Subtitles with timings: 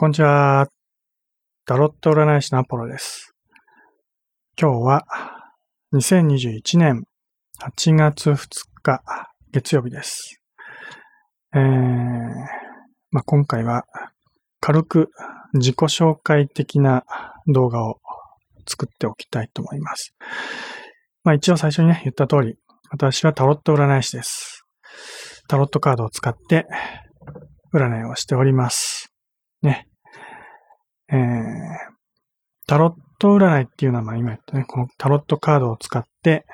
[0.00, 0.68] こんにちは。
[1.66, 3.34] タロット占い師のアポロです。
[4.56, 5.04] 今日は
[5.92, 7.02] 2021年
[7.60, 8.36] 8月2
[8.80, 9.02] 日
[9.50, 10.40] 月曜日です。
[11.52, 11.60] えー
[13.10, 13.86] まあ、今回は
[14.60, 15.10] 軽く
[15.54, 17.04] 自己紹介的な
[17.48, 17.98] 動画を
[18.68, 20.14] 作っておきたいと思います。
[21.24, 22.54] まあ、一応最初にね、言った通り、
[22.92, 24.64] 私はタロット占い師です。
[25.48, 26.68] タロットカードを使って
[27.74, 29.12] 占いをしております。
[29.60, 29.87] ね。
[31.10, 31.18] えー、
[32.66, 36.44] タロット占いっていうのは、ま今言ったね、このタロットカードを使って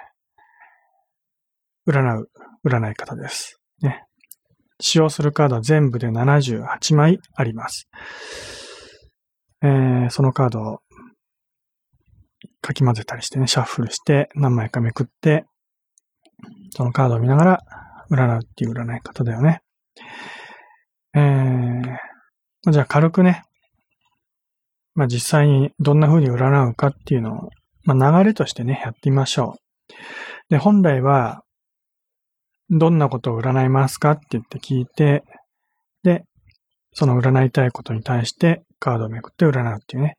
[1.87, 2.31] 占う
[2.65, 3.61] 占い方です。
[3.83, 4.05] ね。
[4.81, 7.89] 使用するカードは全部で78枚あります。
[9.62, 10.79] えー、そのカードを
[12.61, 15.45] かき混ぜたりしてね、シャッフルして何枚かめくって、
[16.71, 17.61] そのカードを見ながら
[18.11, 19.62] 占うっていう占い方だよね。
[21.15, 23.43] えー、じゃあ軽くね、
[24.95, 27.50] まあ実際にどんな風に占うかっていうのを、
[27.84, 29.64] まあ流れとしてね、やってみましょう。
[30.50, 31.42] で、本来は、
[32.70, 35.22] どんなことを占いますかって言って聞いて、
[36.03, 36.25] で、
[36.92, 40.17] その占いたいことに対してカードをめくって占うっていうね。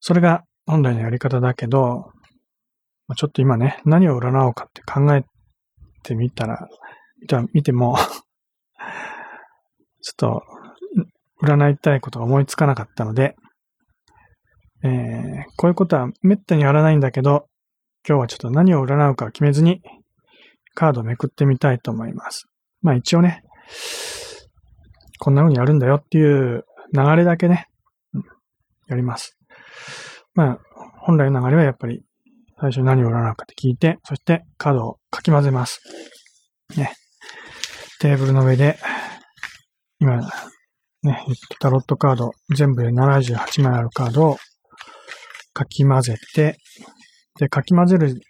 [0.00, 2.10] それが本来のやり方だけど、
[3.06, 5.24] まちょっと今ね、何を占おうかって考え
[6.02, 6.68] てみたら、
[7.52, 7.96] 見ても、
[10.00, 10.42] ちょっと、
[11.42, 13.36] 占いたいことが思いつかなかったので、
[14.82, 17.46] えー、こういうことはめったにやらないんだけど、
[18.08, 19.82] 今日はちょっと何を占うか決めずに、
[20.74, 22.46] カードをめくってみたいと思います。
[22.82, 23.42] まあ一応ね、
[25.18, 26.64] こんな風にやるんだよっていう
[26.94, 27.66] 流れだけね、
[28.88, 29.36] やります。
[30.34, 30.58] まあ、
[31.00, 32.02] 本来の流れはやっぱり、
[32.60, 35.80] 最初に何を占うかって聞いて、そしてカードをかき混ぜます。
[36.76, 36.92] ね。
[38.00, 38.78] テーブルの上で、
[39.98, 40.20] 今、
[41.02, 41.24] ね、
[41.58, 44.38] タロットカード、全部で78枚あるカードを
[45.52, 46.56] かき混ぜて、
[47.38, 48.20] で、かき混ぜる、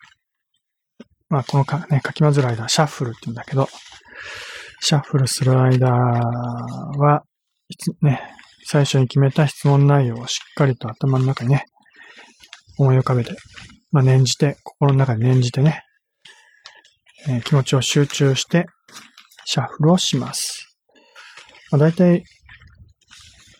[1.29, 3.69] まあ、このか、ね、かき混ぜる間、シャッフルって言うんだけど、
[4.81, 7.25] シャッフルする間は、
[8.03, 8.21] ね、
[8.65, 11.65] 最初に決めた質問内容をしっかりと頭の中にね、
[12.79, 13.35] 思い浮かべて、
[13.93, 15.83] まあ、念じて、心の中に念じてね、
[17.29, 18.67] えー気持ちを集中して、
[19.45, 20.77] シャッフルをします。
[21.71, 22.25] まあ、大体、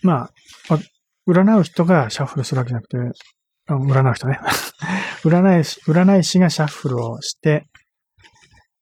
[0.03, 0.31] まあ、
[1.29, 2.97] 占う人がシャッフルするわけじゃなくて、
[3.79, 4.41] 占う人ね。
[5.25, 7.67] 占い師、占い師がシャッフルをして、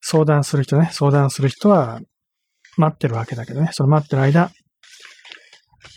[0.00, 2.00] 相談する人ね、相談する人は
[2.76, 4.50] 待ってるわけだけどね、その待ってる間、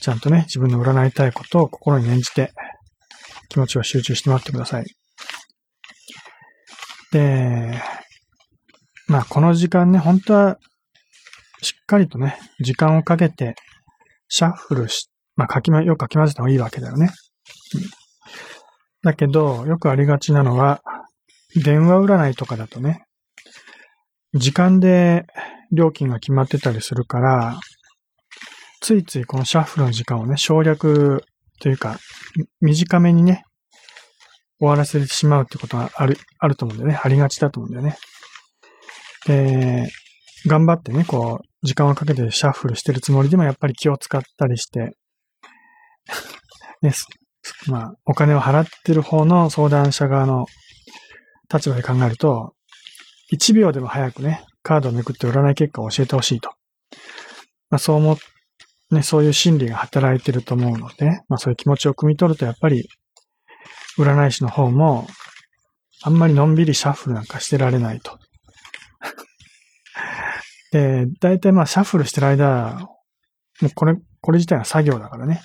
[0.02, 2.52] ちゃんとね、自分の占いたいことを心に念じて、
[3.50, 4.86] 気持ちを集中して待ってください。
[7.12, 7.80] で、
[9.08, 10.58] まあ、この時間ね、本当は、
[11.62, 13.56] しっかりとね、時間をかけて、
[14.28, 17.12] シャッフルし、まあ、書きま、よく書き混ぜた方がいいわけだよね。
[17.76, 18.01] うん
[19.04, 20.82] だけど、よくありがちなのは、
[21.56, 23.04] 電話占いとかだとね、
[24.34, 25.26] 時間で
[25.72, 27.60] 料金が決まってたりするから、
[28.80, 31.24] ついついこのシャッフルの時間をね、省略
[31.60, 32.00] というか、
[32.62, 33.44] 短めにね、
[34.60, 37.00] 終わらせてしまうってことがある、あると思うんだよね。
[37.02, 37.98] ありがちだと思うんだよね。
[39.26, 39.92] で、
[40.48, 44.98] 頑張ってね、こう、時間をかけてシャッフルしてるつもりでもやっぱり気を使ったりして、
[46.82, 47.06] ね、す
[47.68, 50.46] まあ、お金を払ってる方の相談者側の
[51.54, 52.54] 立場で考えると、
[53.34, 56.52] 1秒でも早くね、カードをめくって占い結果を教えてほしいと。
[57.70, 58.18] まあ、そう思っ
[58.92, 62.90] ね、そういう心理が働いてると思うので、まあそういう気持ちを汲み取るとやっぱり、
[63.98, 65.08] 占い師の方も、
[66.04, 68.20] あんまりのんびりシャッフルなんかしてられないと。
[70.72, 72.80] で、大体まあシャッフルしてる間、
[73.62, 75.42] もうこれ、これ自体は作業だからね。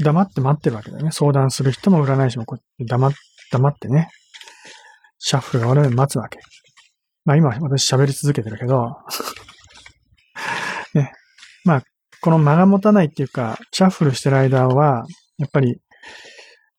[0.00, 1.10] 黙って待ってるわけだよね。
[1.10, 3.12] 相談する人も占い師もこう黙っ
[3.50, 4.08] 黙ってね、
[5.18, 6.38] シャッフルが終わるまで待つわけ。
[7.24, 8.96] まあ今私喋り続けてるけど、
[10.94, 11.12] ね。
[11.64, 11.82] まあ、
[12.20, 15.04] この間が持たないっていうか、シャッフルしてる間は、
[15.38, 15.80] やっぱり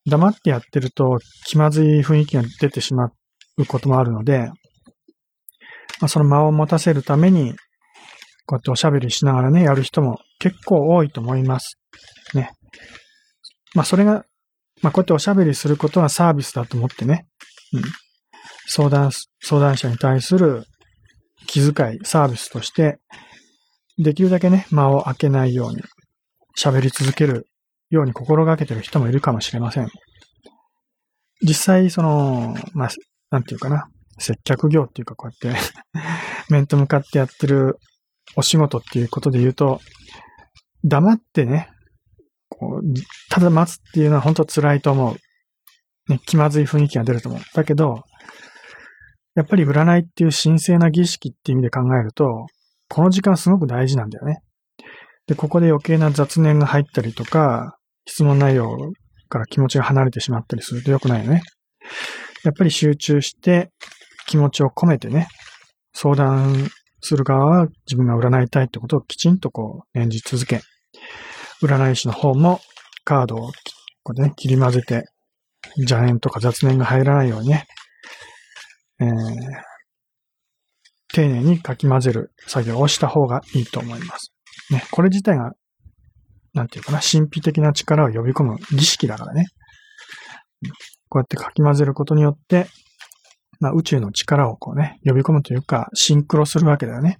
[0.06, 3.12] 黙ってやってると気まずい雰囲気が出てしま
[3.58, 4.50] うこともあるので、
[6.00, 7.54] まあ、その間を持たせるために、
[8.46, 11.78] こうやっておしゃべりしながらね、やる人も結構多いと思います。
[13.76, 14.26] まあ、それが、
[14.82, 17.28] まあ、こうやっておしゃべりすることはサービスだと思ってね、
[17.74, 17.82] うん。
[18.68, 19.12] 相談、
[19.42, 20.66] 相談者に対する
[21.48, 23.00] 気遣い、サービスとして、
[23.98, 25.82] できるだけね、間を空けないように、
[26.58, 27.48] 喋り続ける
[27.90, 29.88] ように心がけてる人もいるかもしれません。
[31.42, 32.90] 実際、その、まあ、
[33.32, 33.88] なんていうかな、
[34.20, 35.62] 接客業っていうか、こうやって
[36.50, 37.78] 面と向かってやってる
[38.36, 39.82] お仕事っていうことで言うと、
[40.84, 41.70] 黙ってね、
[42.50, 42.94] こう、
[43.30, 46.12] ただ待つっていうのは本当辛いと思う。
[46.12, 47.42] ね、気まずい雰囲気が出ると思う。
[47.54, 48.04] だけど、
[49.36, 52.48] やっぱり占いっていう神聖な儀式っていう意味で考えると、
[52.90, 54.40] この時間すごく大事なんだよね。
[55.28, 58.78] で、ここで余計な雑念が入ったりとか、質問内容
[59.30, 61.42] から気持ちが離れてしまったりすると良くないよね。
[62.44, 63.72] やっぱり集中して
[64.26, 65.28] 気持ちを込めてね、
[65.94, 66.70] 相談
[67.02, 70.62] する側は自分が占いたいってことをきちんとこう念じ続け、
[71.62, 72.60] 占い師の方も
[73.04, 73.52] カードを
[74.04, 75.06] こう、ね、切り混ぜて、
[75.78, 77.66] 邪念とか雑念が入らないようにね、
[79.00, 79.10] えー、
[81.14, 84.34] 丁寧にかき混ぜる作業をした方がいいと思います。
[84.72, 85.52] ね、これ自体が、
[86.54, 89.46] なんていうかな、神秘的な力を呼び込む儀式だからね。
[91.10, 92.68] こうやってかき混ぜることによって、
[93.60, 97.20] まあ、宇宙の力をこうね、呼び込むというか、シンクロするわけだよね。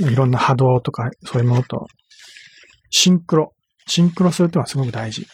[0.00, 1.86] いろんな波動とか、そういうものと、
[2.90, 3.52] シンクロ。
[3.86, 5.26] シンクロするってのはすごく大事。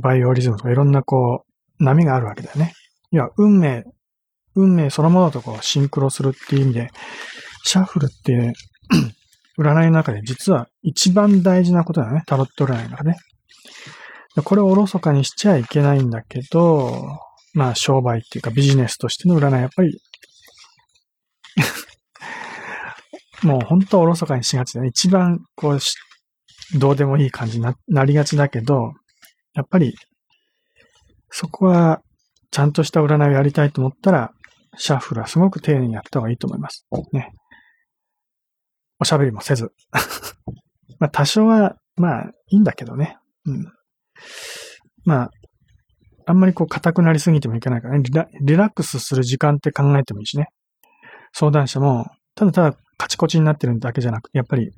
[0.00, 1.44] バイオリズムとかいろんなこ
[1.78, 2.72] う、波があるわけだよね。
[3.10, 3.84] 要は、運命、
[4.54, 6.90] 運命そのものとこう、シンクロするっていう意味で、
[7.64, 8.52] シャッフルって
[9.58, 12.22] 占いの中で実は一番大事なことだよね。
[12.26, 13.16] タロット占いの中ね。
[14.44, 17.18] これをおろそかにしちゃいけないんだけど、
[17.52, 20.00] まあ商売っていうかビジネスとしての占いやっぱり
[23.42, 24.88] もう本当おろそかにしがちだね。
[24.88, 25.94] 一番こうし
[26.74, 28.92] どうでもいい感じになりがちだけど、
[29.54, 29.94] やっぱり
[31.30, 32.02] そこは
[32.50, 34.32] ちゃんとした占いをやりたいと思ったら、
[34.76, 36.86] シャッフルはすごく丁寧にやった方がいいと思います。
[37.12, 37.32] ね。
[39.00, 39.72] おしゃべりもせず。
[40.98, 43.16] まあ多少は、まあいいんだけどね。
[43.46, 43.72] うん。
[45.04, 45.30] まあ、
[46.26, 50.48] あんまりこう硬くなりすぎてもいけないからねリラ、リラックスする時間って考えてもいいしね。
[51.32, 54.72] 相談者も、ただただカチコチになってるだけじゃなくて、やっぱり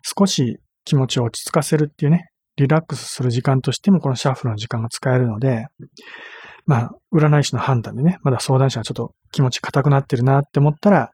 [0.00, 5.66] 少し気持ちを落ち着かせるっていうね、リラックスする時間としてもこのシャッフルの時間が使えるので、
[6.64, 11.10] まあ、占い師の判断でね、まだ相談者がちょっと気持ち硬くなってるなって思ったら、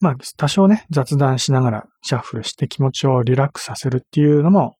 [0.00, 4.76] まあ、多少ね、雑談しながらシャッフルして気持ちをリラックスさせるっていうのも、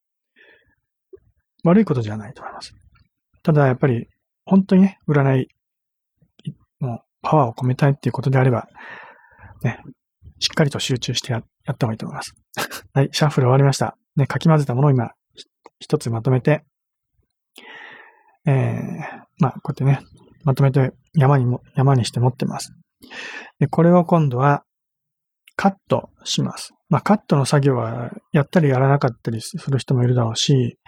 [1.63, 2.73] 悪いことじゃないと思います。
[3.43, 4.09] ただ、やっぱり、
[4.47, 5.49] 本当にね、占い、
[6.81, 8.67] もう、パワーを込めたいっていうことであれば、
[9.63, 9.79] ね、
[10.39, 12.35] しっかりと集中してやった方がいいと思います。
[12.93, 13.97] はい、シャッフル終わりました。
[14.17, 15.11] ね、かき混ぜたものを今、
[15.79, 16.65] 一つまとめて、
[18.47, 20.01] えー、まあ、こうやってね、
[20.45, 22.73] まとめて山にも、山にして持ってます。
[23.59, 24.63] で、これを今度は、
[25.57, 26.75] カットします。
[26.89, 30.79] まあ、カットの作業はやったりやらなかったりする人もいるだろうし、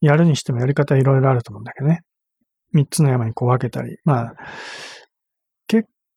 [0.00, 2.00] やるにしてもやり方いろいろあると思うんだけどね。
[2.72, 3.98] 三つの山にこう分けたり。
[4.04, 4.34] まあ、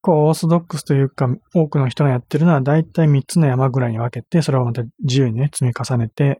[0.01, 6.39] 構オーソドックスというか、多くの人がやってるのは大体三つの山ぐらいに分けて、それをまた自由にね、積み重ねて、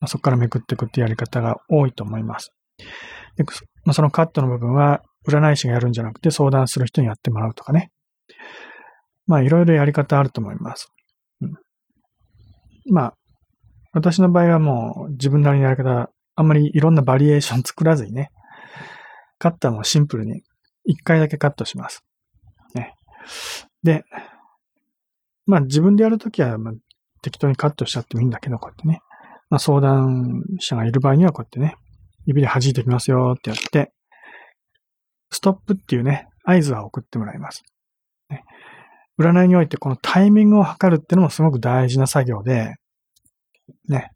[0.00, 2.52] まあ、そこからめくっていくっていうやり方が多いと思います。
[3.36, 3.44] で
[3.84, 7.90] まあ、そのカットの部分は、占い師がやるんじゃなくて相談する人にやってもらうとかね。
[9.26, 10.88] まあ、いろいろやり方あると思います。
[11.42, 11.54] うん、
[12.92, 13.14] まあ、
[13.92, 18.30] 私の場合はもう自分なりのやり方、あんまりいろんなバリエーション作らずにね、
[19.38, 20.42] カッターもシンプルに
[20.84, 22.02] 一回だけカットします。
[23.82, 24.04] で、
[25.46, 26.74] まあ自分でやるときは、まあ、
[27.22, 29.00] 適当にカットしちゃってもいいんだけど、こうやってね。
[29.48, 31.76] まあ相談者がいる場合にはこうやってね、
[32.26, 33.92] 指で弾いてきますよってやって、
[35.30, 37.62] ストップっていうね、合図は送ってもらいます。
[38.28, 38.44] ね、
[39.18, 42.74] 占いにおいてこのタイミングを測るっていうのもすごく大事な作業で、
[43.88, 44.10] ね。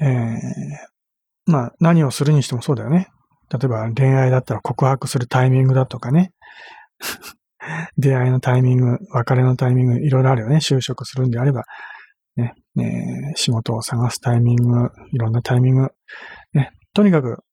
[0.00, 0.38] えー、
[1.46, 3.08] まあ何をするにしてもそうだよね。
[3.50, 6.32] 例えば恋愛だったら告白するタイミングだとかね。
[7.98, 10.56] 出会いのタイミング、別れのタイミング、いろいろあるよね。
[10.56, 11.64] 就職するんであれば、
[12.36, 15.90] ね、ね仕事を探すタイミング、いろんなタイミング。
[16.54, 17.44] ね、とにかく、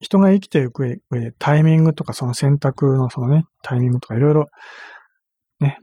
[0.00, 4.46] 人が生きていく上でタイミングとかその選択のそのね、タイミングとかいろいろ
[5.58, 5.80] ね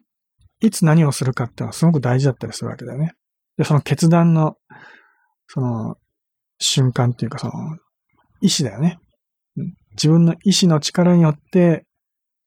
[0.61, 3.11] いつ何をするかっていうのはすごく大事だったりするわけだよね。
[3.57, 4.55] で、その決断の、
[5.47, 5.95] その、
[6.59, 7.53] 瞬間っていうかその、
[8.41, 8.97] 意志だよね。
[9.91, 11.85] 自分の意志の力によって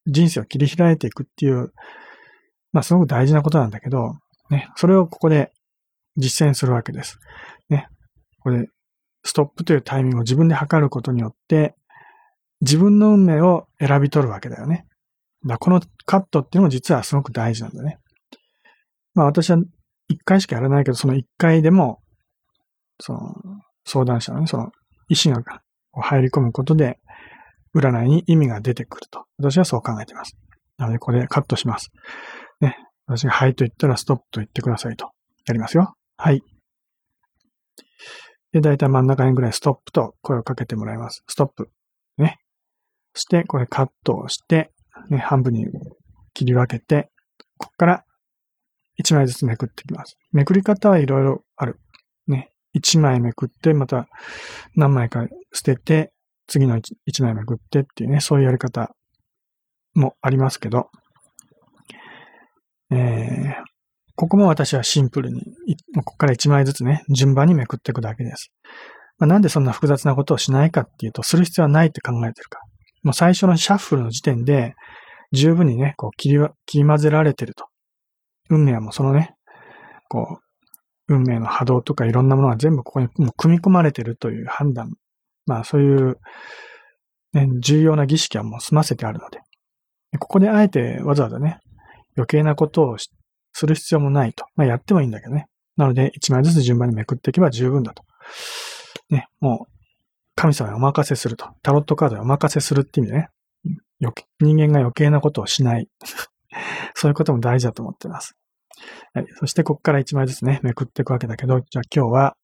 [0.09, 1.73] 人生を切り開いていくっていう、
[2.73, 4.15] まあすごく大事なことなんだけど、
[4.51, 5.53] ね、それをここで
[6.17, 7.19] 実践するわけです。
[7.69, 7.89] ね、
[8.39, 8.69] ここで
[9.25, 11.75] ストップというタイミングを自分で測ることによって、
[12.61, 14.87] 自分の運命を選び取るわけだよね。
[15.47, 17.99] だこのカットっていうのも実はすごく大事なんだね。
[19.15, 19.59] まあ私は
[20.09, 22.01] 一回しかやらないけど、その一回でも、
[23.01, 23.21] その
[23.85, 24.73] 相談者のね、その
[25.09, 25.63] 意思が
[25.93, 26.99] 入り込むことで、
[27.79, 29.27] 占いに意味が出てくると。
[29.39, 30.37] 私はそう考えています。
[30.77, 31.91] なので、これカットします。
[32.61, 32.77] ね。
[33.07, 35.11] 私がはいと言ったらストップと言ってくださいと。
[35.47, 35.95] やりますよ。
[36.17, 36.43] はい。
[38.53, 41.23] で、だいたい真ん中辺ぐらいストップと声をかけてもらいます。
[41.27, 41.71] ストップ。
[42.17, 42.39] ね。
[43.15, 44.71] そして、これカットをして、
[45.11, 45.67] ね、半分に
[46.35, 47.11] 切り分けて、
[47.57, 48.05] ここから
[49.03, 50.17] 1枚ずつめくっていきます。
[50.33, 51.79] めくり方はいろいろある。
[52.27, 52.51] ね。
[52.77, 54.09] 1枚めくって、また
[54.75, 56.13] 何枚か捨てて、
[56.49, 58.91] 次の 1, 枚めくってっていうね、そういうやり方
[59.95, 60.89] もありますけど、
[62.91, 63.55] えー、
[64.17, 65.43] ここも私はシンプルに、
[65.97, 68.51] ここから1枚ずつね、順番にめくっていくだけです。
[69.19, 72.61] まあ、なんでそんな複雑なことをしないかっていうと、する必要はないって考えてるか
[73.03, 74.75] もう最初のシャッフルの時点で、
[75.33, 77.67] 十分にね、こう切り、切り混ぜられてると。
[78.51, 79.35] 運命はもうそのね、
[80.09, 80.39] こ
[81.09, 84.93] う、運命の波動とかいろんなものが全部ここにもう組み込まれてるという判断。
[85.49, 86.19] まあそういう、
[87.33, 89.41] ね、重要な儀式はもう済ませてあるので。
[90.19, 91.59] ここであえてわざわざね、
[92.17, 92.97] 余計なことを
[93.53, 94.47] する必要もないと。
[94.57, 95.47] まあやってもいいんだけどね。
[95.77, 98.03] なので、一枚ずつ順番にめくっていけば十分だと。
[99.11, 99.73] ね、もう、
[100.35, 101.49] 神様にお任せすると。
[101.63, 103.29] タロットカードにお任せするって意味でね。
[104.41, 105.89] 人間が余計なことをしない。
[106.95, 108.37] そういうことも大事だと思ってます。
[109.15, 109.27] はい。
[109.39, 112.37] そして、ここから一枚ずつね、めくっていくわけだけど、じゃあ今日は、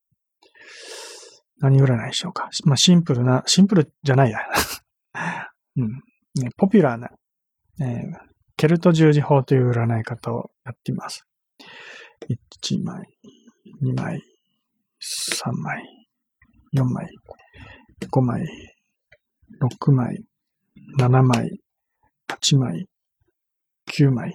[1.65, 2.51] 何占いでしようか。
[2.65, 4.39] まあ、シンプルな、シンプルじゃないや。
[5.77, 5.89] うん。
[6.35, 7.09] ね、ポピュラーな、
[7.81, 8.19] えー、
[8.59, 11.27] ケルト十字法という占い方をやっています。
[12.61, 13.09] 1枚、
[13.83, 14.21] 2枚、
[15.01, 15.83] 3枚、
[16.77, 17.07] 4枚、
[18.13, 18.45] 5枚、
[19.81, 20.23] 6枚、
[20.99, 21.61] 7枚、
[22.29, 22.87] 8枚、
[23.91, 24.35] 9枚、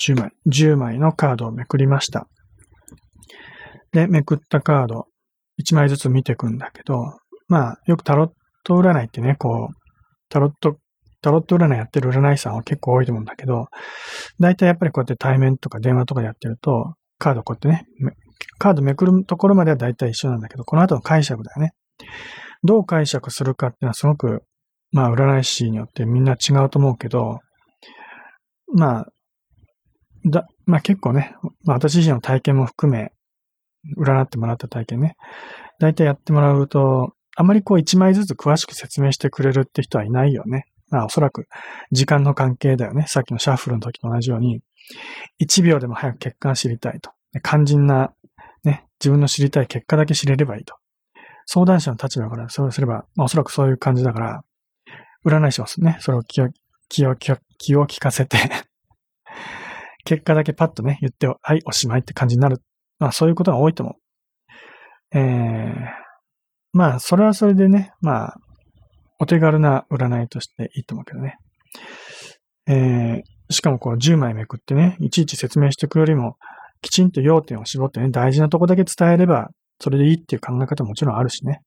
[0.00, 2.28] 10枚、10枚のカードをめくりました。
[3.90, 5.08] で、めくったカード、
[5.62, 7.18] 1枚ずつ見ていくんだけど、
[7.48, 8.30] まあ、よくタロッ
[8.64, 9.74] ト占いってね、こう、
[10.28, 10.76] タロット、
[11.22, 13.66] タロット占いやってる占い師さんは結構多いと思うんだけど、
[14.40, 17.86] 大体やっぱりこうやって対面とか電話とかでやってると、カードこうやってね、
[18.58, 21.72] カードめくるところまでは大体一緒なんだけど、この後の解釈だよね。
[22.62, 24.42] どう解釈するかっていうのはすごく、
[24.90, 27.40] まあ、占い師によってみんな違うと思うけど、
[28.74, 29.06] まあ、
[30.24, 31.34] だ、まあ結構ね、
[31.64, 33.12] まあ私自身の体験も含め、
[33.96, 35.16] 占ってもらった体験ね、
[35.78, 40.66] 大体やってもらうと、あまりこう一枚ずつ詳しく説明してくれるって人はいないよね。
[40.90, 41.48] まあおそらく
[41.90, 43.06] 時間の関係だよね。
[43.08, 44.60] さっきのシャッフルの時と同じように、
[45.40, 47.10] 1秒でも早く結果が知りたいと。
[47.42, 48.12] 肝心な、
[48.62, 50.76] ね、自分の知りたい結果だけ知れればいいと。
[51.46, 54.44] 相談者の立場からそうすれば、まあ、おそらくそういう感じだから、
[55.26, 56.48] 占い師はね、それを気を、
[56.88, 57.16] 気を、
[57.58, 58.38] 気を利かせて
[60.04, 62.62] 結果だけパッとね、言って、はい、おしまいって感じになる。
[62.98, 65.18] まあ、そういうことが多いと思う。
[65.18, 65.74] えー、
[66.72, 68.36] まあ、それはそれでね、まあ、
[69.20, 71.36] お手軽な占いとしていいと思うけどね。
[72.66, 76.36] えー、しかもこう10枚めくってね、いちいち説明していくよりも、
[76.82, 81.60] きちんと要点を絞ってね、大事なとこだけ伝えれば、それでいいっていう考え方ももちろんあるしね。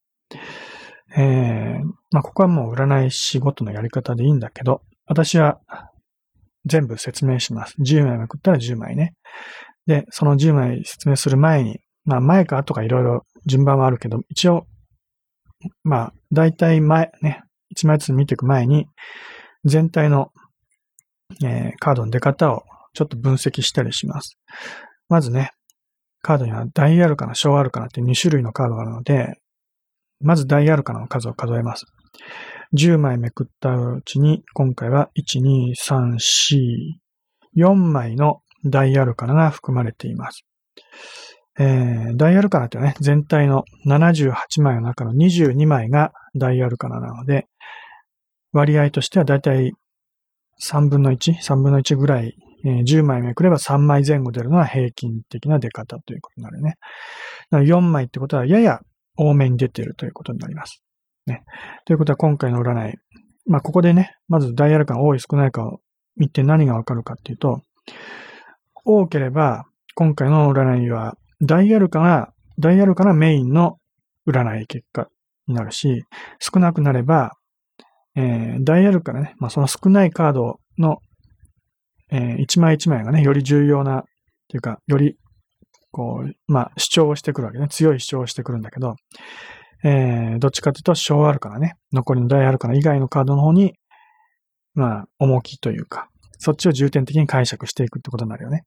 [1.16, 5.60] えー、まあ、ここはもう占い仕事のやり方でいいんだけど、私は
[6.66, 7.76] 全部説明します。
[7.82, 9.14] 10枚めくったら10枚ね。
[9.88, 14.68] で、その10枚説明する前に、まあ前か後かいろいろ順番はあるけど、一応、
[15.84, 17.42] まあ大体前、ね、
[17.76, 18.88] 1枚ずつ見ていく前に、
[19.64, 20.32] 全体の、
[21.44, 22.64] えー、カードの出方を
[22.94, 24.38] ちょっと分析したりします。
[25.10, 25.52] まずね、
[26.22, 29.40] カードには大アルカナ、小アルカナって2種類のカードがあるので、
[30.20, 31.86] まず大アルカナの数を数えます。
[32.78, 36.18] 10枚めくったうちに、今回は1、2、3、
[37.56, 40.46] 4、4枚の大アルカナが含まれています。
[41.60, 47.48] えー、大アルカナってね、全体の78枚の中の22枚が大アルカナなので、
[48.52, 49.74] 割合としてはだいたい
[50.64, 52.36] 3分の1、3分の1ぐらい、
[52.66, 56.76] えー、10枚めくれば3枚前後出るのは平均的な出方ということになるね。
[57.52, 58.82] 4枚ってことはやや
[59.16, 60.84] 多めに出ているということになります。
[61.26, 61.44] ね。
[61.86, 62.96] ということは今回の占い。
[63.46, 65.80] まあ、ここでね、まずダイヤル感多い少ないかを
[66.18, 67.62] 見て何がわかるかっていうと、
[68.88, 69.66] 多ければ、
[69.96, 73.78] 今回の占いは、ダイヤルカが、ダイヤルカがメインの
[74.26, 75.10] 占い結果
[75.46, 76.06] になるし、
[76.40, 77.34] 少なくなれば、
[78.16, 81.00] えー、ダイヤルカね、まあ、その少ないカードの、
[82.10, 84.06] えー、一枚一枚がね、より重要な、
[84.48, 85.18] というか、より、
[85.92, 87.68] こう、まあ、主張をしてくるわけね。
[87.68, 88.96] 強い主張をしてくるんだけど、
[89.84, 93.74] えー、どっちかというと小あるからね、残りの大あるから以外のカードの方に、
[94.74, 96.08] まあ、重きというか、
[96.40, 98.64] そっちを重点的に解釈していくってことになるよね。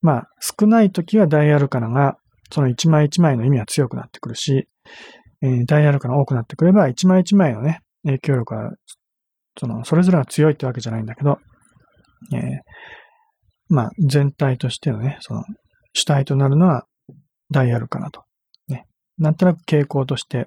[0.00, 2.16] まあ、少ない時は大アルカナが、
[2.50, 4.68] その一枚一枚の意味は強くなってくるし、
[5.42, 8.72] えー、大アルカナ多くなってくれば、一枚一枚のね、影響力は、
[9.58, 11.38] その、それぞれが強いってわけじゃないんだけど、
[12.34, 12.40] えー、
[13.68, 15.44] まあ、全体としてのね、その、
[15.94, 16.84] 主体となるのは
[17.50, 18.22] ダイアルかなと。
[18.68, 18.86] ね。
[19.18, 20.46] なんとなく傾向として、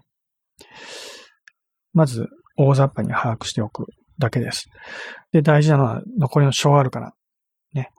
[1.94, 2.28] まず
[2.58, 3.86] 大雑把に把握しておく
[4.20, 4.66] だけです。
[5.32, 7.12] で、大事なのは残りの小アルカナ。
[7.74, 7.90] ね。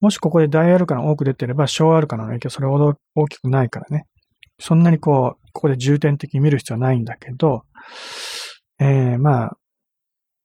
[0.00, 4.06] もしここで大アルカナ多く出てれば小アルカナの影響それほど大きくないからね。
[4.58, 7.62] そんなにこう、ここで重点的に見る必要はないんだけど、
[8.78, 9.56] えー、まあ、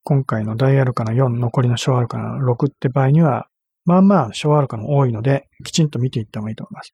[0.04, 3.48] 今回の大アルカナ4、残りの小アルカナ6って場合には、
[3.86, 6.94] まあまあ小アルカナ多いので、きちんと見ていった方がいいと思います。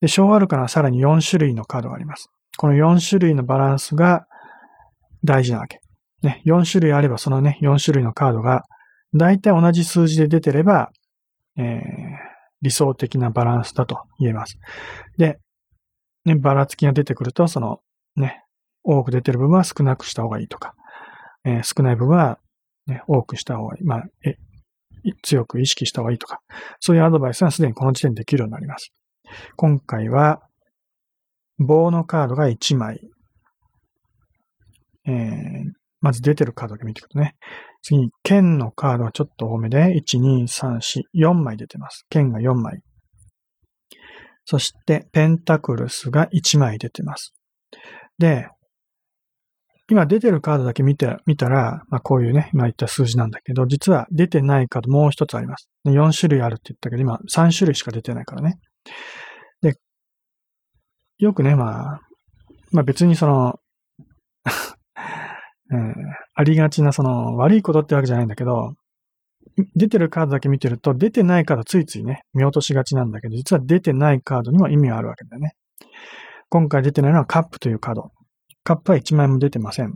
[0.00, 2.28] で、小アルカナはさらに4種類のカードがあります。
[2.56, 4.26] この4種類のバランスが
[5.24, 5.80] 大事なわけ。
[6.22, 8.62] ね、4種類あればそのね、4種類のカードが
[9.14, 10.90] 大体同じ数字で出てれば、
[11.56, 11.80] えー、
[12.62, 14.58] 理想的なバランスだと言えます。
[15.18, 15.38] で、
[16.24, 17.80] ね、ばらつきが出てくると、その、
[18.16, 18.42] ね、
[18.82, 20.74] 多く出てる部分は少なくした方がいいとか、
[21.44, 22.38] えー、少ない部分は、
[22.86, 23.84] ね、多くした方がいい。
[23.84, 24.36] まあ、え、
[25.22, 26.40] 強く意識した方がいいとか、
[26.80, 28.92] そういうアドバイスはすでにこの時点でできるようになります。
[29.56, 30.42] 今回は、
[31.58, 33.00] 棒のカードが1枚。
[35.06, 35.72] えー、
[36.04, 37.34] まず出てるカードだけ見ていくとね。
[37.80, 40.76] 次に、剣のカードはちょっと多めで、1、2、3、
[41.14, 42.04] 4、4枚出てます。
[42.10, 42.82] 剣が4枚。
[44.44, 47.32] そして、ペンタクルスが1枚出てます。
[48.18, 48.48] で、
[49.90, 55.70] 今出てるカードだけ見て、見たら、まあこういうね、今言った数字なんだけど、実は出てないカードもう一つあります。
[55.86, 58.58] 4種類あるって言ったけど、今3種類しか出てないからね。
[59.62, 59.72] で、
[61.16, 62.00] よくね、まあ、
[62.72, 63.58] まあ別にその
[65.72, 65.92] えー、
[66.34, 68.74] ありがちなその悪いことってわけじゃないんだけど、
[69.76, 75.54] 出てるカードだけ見てると、出てないカードついついね、見落としがちなんだけど、実は出てないカードにも意味があるわけだよね。
[76.48, 78.10] 今回出てないのはカップというカード。
[78.64, 79.94] カップは1枚も出てません。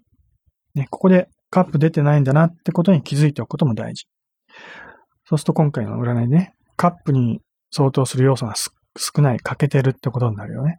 [0.74, 4.06] ね、ここでカップ出てないんだなってことに気づいておくことも大事。
[5.24, 10.78] そうすると今回の占いでね、カップに相当する要素が少ない、欠けてるってことになるよね。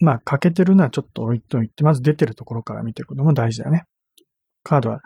[0.00, 3.84] まあ、欠けてるのはちょっと置いといて、まず出てるところから見ていくことも大事だよね。
[4.62, 5.00] カードは、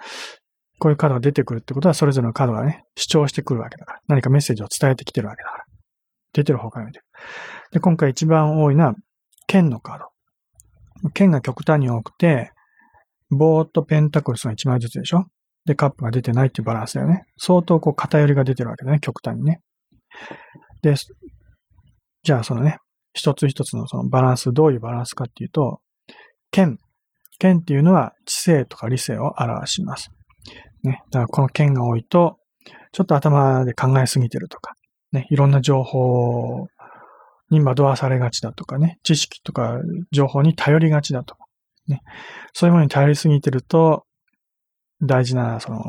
[0.78, 4.00] こういうカードが出てくるってことは、それぞれのカードがね、主張してくるわけだから。
[4.08, 5.64] 何かメッセージを伝えてきてるわけだから。
[6.32, 7.04] 出てる方から見てる。
[7.72, 8.94] で、今回一番多いのは、
[9.46, 11.10] 剣のカード。
[11.10, 12.52] 剣が極端に多くて、
[13.30, 15.26] 棒とペンタクルスが1枚ずつでしょ？
[15.64, 17.24] で、カップが出てないっていうバランスだよね。
[17.36, 19.60] 相当こう偏りが出てるわけだね、極端にね。
[20.82, 20.94] で、
[22.22, 22.78] じゃあそのね、
[23.12, 25.80] 一つ一つのそのバランス、どういうバランスかっていうと、
[26.50, 26.78] 剣。
[27.38, 30.10] 剣っていうのは知性とか理性を表します。
[30.82, 31.02] ね。
[31.10, 32.38] だからこの剣が多いと、
[32.92, 34.74] ちょっと頭で考えすぎてるとか、
[35.12, 36.66] ね、いろんな情報
[37.50, 39.78] に惑わされがちだとかね、知識とか
[40.12, 41.44] 情報に頼りがちだとか、
[41.86, 42.02] ね、
[42.52, 44.04] そういうものに頼りすぎてると、
[45.00, 45.80] 大事な、その、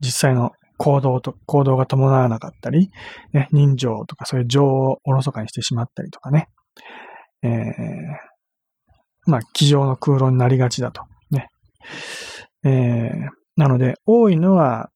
[0.00, 2.90] 実際の行動と、行動が伴わなかったり、
[3.32, 6.48] ね、人情とかそういう情をおろそかにしてしまったりとかね、
[7.42, 7.52] えー、
[9.26, 11.02] まあ、机上の空論になりがちだと。
[11.30, 11.48] ね。
[12.64, 14.90] えー、なので、多いのは、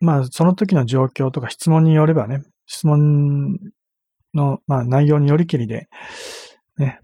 [0.00, 3.58] まあ、その時の状況とか質問によればね、質問
[4.34, 5.88] の、まあ、内容によりきりで、
[6.78, 7.00] ね、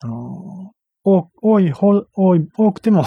[0.00, 0.72] あの、
[1.04, 2.00] 多い、多
[2.36, 3.04] い、多くても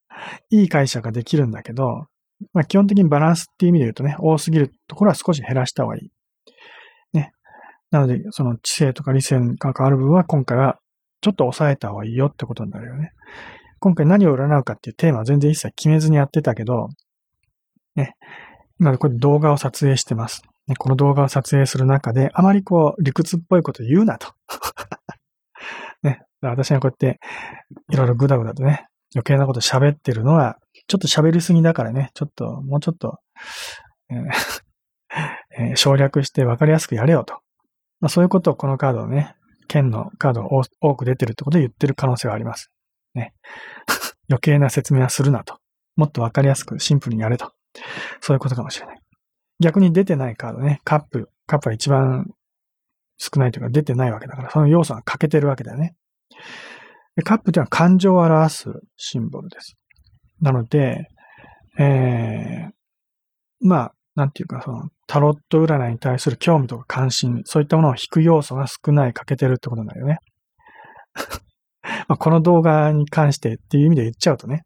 [0.50, 2.06] いい解釈ができるんだけど、
[2.52, 6.10] まあ、基本的にバランスっていう意味で言うとね、多すぎるところは少し減らした方がいい。
[7.12, 7.32] ね。
[7.90, 10.78] なので、その知性とか理性に関わる部分は今回は
[11.20, 13.12] ちょっと抑えた方がいいよってことになるよね。
[13.80, 16.88] 今回何を占うかっていうテーマは全然一切決めずにやってたけど、
[17.96, 18.14] ね。
[18.80, 20.42] 今これ動画を撮影してます。
[20.68, 24.28] ね、この動画を撮影する中で、あまりこう、理屈っぽいこと言うなと。
[26.02, 27.18] ね、私がこうやって、
[27.90, 33.18] いろいろぐだぐだとね、余計なこと喋ってるのは、ちょっと喋りすぎだからね、ちょっと、もうちょっと、
[35.58, 37.34] えー、省略して分かりやすくやれよと。
[38.00, 39.36] まあ、そういうことをこのカードをね、
[39.68, 42.70] 剣のカードを多く出てるってことで言ってる可能性はあります。
[43.14, 43.34] ね。
[44.30, 45.58] 余計な説明はするなと。
[45.96, 47.52] もっと分かりやすくシンプルにやれと。
[48.20, 49.00] そういうことかもしれない。
[49.60, 52.30] 逆に出てないカードね、カップ、カップは一番
[53.18, 55.96] 少ないというか出てないわけだから、その要素が欠けてるわけだよね。
[57.24, 59.77] カップというのは感情を表すシンボルです。
[60.40, 61.08] なので、
[61.78, 62.70] えー、
[63.60, 70.18] まあ、なんていうか、その、タロット占いに対する興味とか関心、そういったものを引く要素が少ない、欠けてるってことだよね。
[72.08, 74.64] まあこの動画に関してっていう意味で言っちゃうとね、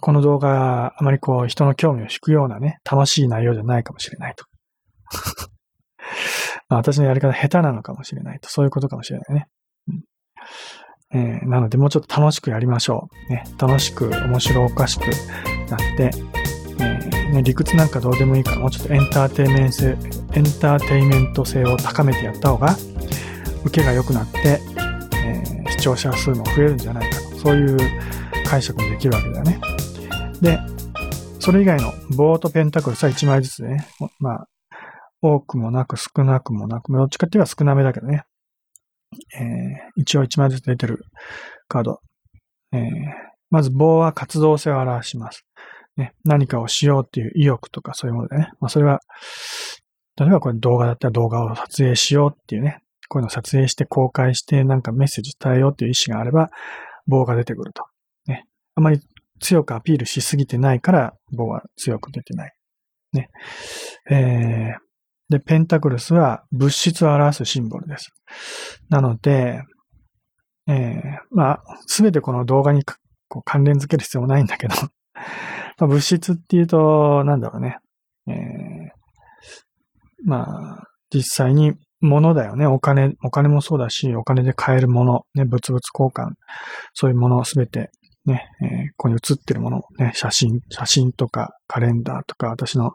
[0.00, 4.44] この動画、あまりこう、人の興味を引くようなね、楽しい内容じゃないかもしれないと。
[6.68, 8.48] まあ、私のやり方下手なのかもしれないと。
[8.48, 9.46] そういうことかもしれないね。
[9.88, 10.02] うん
[11.12, 13.32] えー、なので、もうちょっと楽しくやりましょう。
[13.32, 15.02] ね、楽しく、面白おかしく
[15.70, 16.10] なって、
[16.78, 19.96] えーね、理屈なんかどうでもいいから、もうちょっとエンターテイメント性、エン
[20.60, 22.76] ターテイメント性を高めてやった方が、
[23.64, 24.60] 受けが良くなって、
[25.24, 27.36] えー、視聴者数も増えるんじゃないかと。
[27.36, 27.76] そういう
[28.46, 29.60] 解釈もできるわけだよね。
[30.40, 30.58] で、
[31.40, 33.88] それ以外の棒とペンタクルさ1枚ずつね、
[34.18, 34.48] まあ、
[35.22, 38.24] 多くもなく少なくもなく、どっちかっていうと少なめだけどね。
[39.34, 41.04] えー、一応1枚ずつ出てる
[41.68, 42.00] カード。
[42.72, 42.82] えー、
[43.50, 45.44] まず棒は活動性を表します。
[45.96, 48.50] ね、何かをしようっていう意欲とかそういうものでね。
[48.60, 49.00] まあそれは、
[50.18, 52.82] 例えばこれ動画だったら動画を撮影しようっていうね。
[53.08, 56.50] こういうのを撮影して公開してなんかメッセージ伝えようっていう意思があれば
[57.06, 57.84] 棒が出てくると。
[58.26, 58.46] ね。
[58.74, 59.00] あまり
[59.40, 62.52] 強くアピールしすぎてないから棒は強く出てない。
[63.12, 63.30] ね。
[64.10, 64.85] えー、
[65.28, 68.12] で、ペンタクルスは物質を表すシンボルです。
[68.88, 69.62] なので、
[70.68, 74.74] えー、まあ、すべてこの動画にこう関連づける必要もないんだけど
[75.78, 77.78] ま、物質っていうと、なんだろうね。
[78.28, 78.90] えー、
[80.24, 82.66] まあ、実際に物だよね。
[82.66, 86.34] お金、お金もそうだし、お金で買えるもの、ね、物々交換、
[86.94, 87.90] そういうものすべて、
[88.26, 92.92] ね、えー、ここに写ってるもの、ね、写真、写真とかカレンダーとか、私の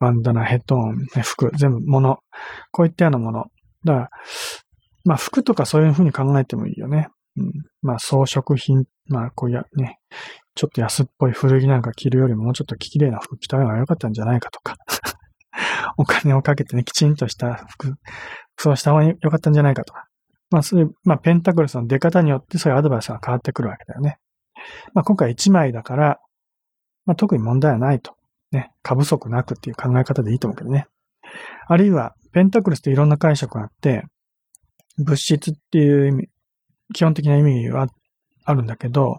[0.00, 2.18] バンダナ、ヘッドホン、ね、服、全部物、
[2.72, 3.46] こういったようなもの。
[3.84, 4.10] だから、
[5.04, 7.08] まあ服とかそういうふうに考えてもいいよね。
[7.36, 9.98] うん、まあ装飾品、まあこうや、ね、
[10.54, 14.76] ちょっと安っぽい古着なんか着るよりももうちょっと綺麗な服着た方が良かったんじゃないかとか
[15.98, 17.94] お金をかけてね、きちんとした服、
[18.56, 20.06] そうした方が良かったんじゃないかとか。
[20.50, 24.18] まあ、そういう、まあ、ペンタクルスの出方によってそういうアドバイスが変わってくるわけだよね。
[24.92, 26.20] まあ、今回1枚だから、
[27.06, 28.14] まあ、特に問題はないと。
[28.52, 30.86] ね、過不足なくっていう考え方でいいと思うけどね。
[31.66, 34.04] あるいは、ペンタクルスっていろんな解釈があって、
[34.98, 36.28] 物質っていう意味、
[36.94, 37.88] 基本的な意味は
[38.44, 39.18] あるんだけど、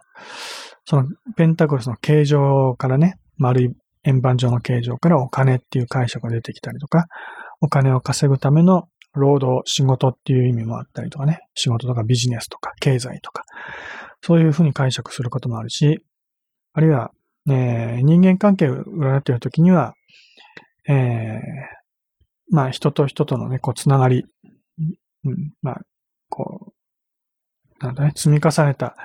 [0.85, 3.69] そのペンタクルスの形状からね、丸い
[4.03, 7.07] 円盤状の形状からお金っていう解釈が出てきたりとか、
[7.59, 13.43] お金を稼ぐための労働、仕事っていう意味もあったりとかね、仕事とかビジネスとか経済とか、
[14.21, 16.03] そういうふうに解釈することもあるし、
[16.73, 17.11] あるいは、
[17.47, 19.93] えー、人間関係を占っているときには、
[20.87, 21.39] えー、
[22.49, 24.25] まあ人と人とのね、こうつながり、
[25.23, 25.81] うん、まあ、
[26.29, 26.73] こ
[27.81, 28.95] う、なんだね、積み重ねた、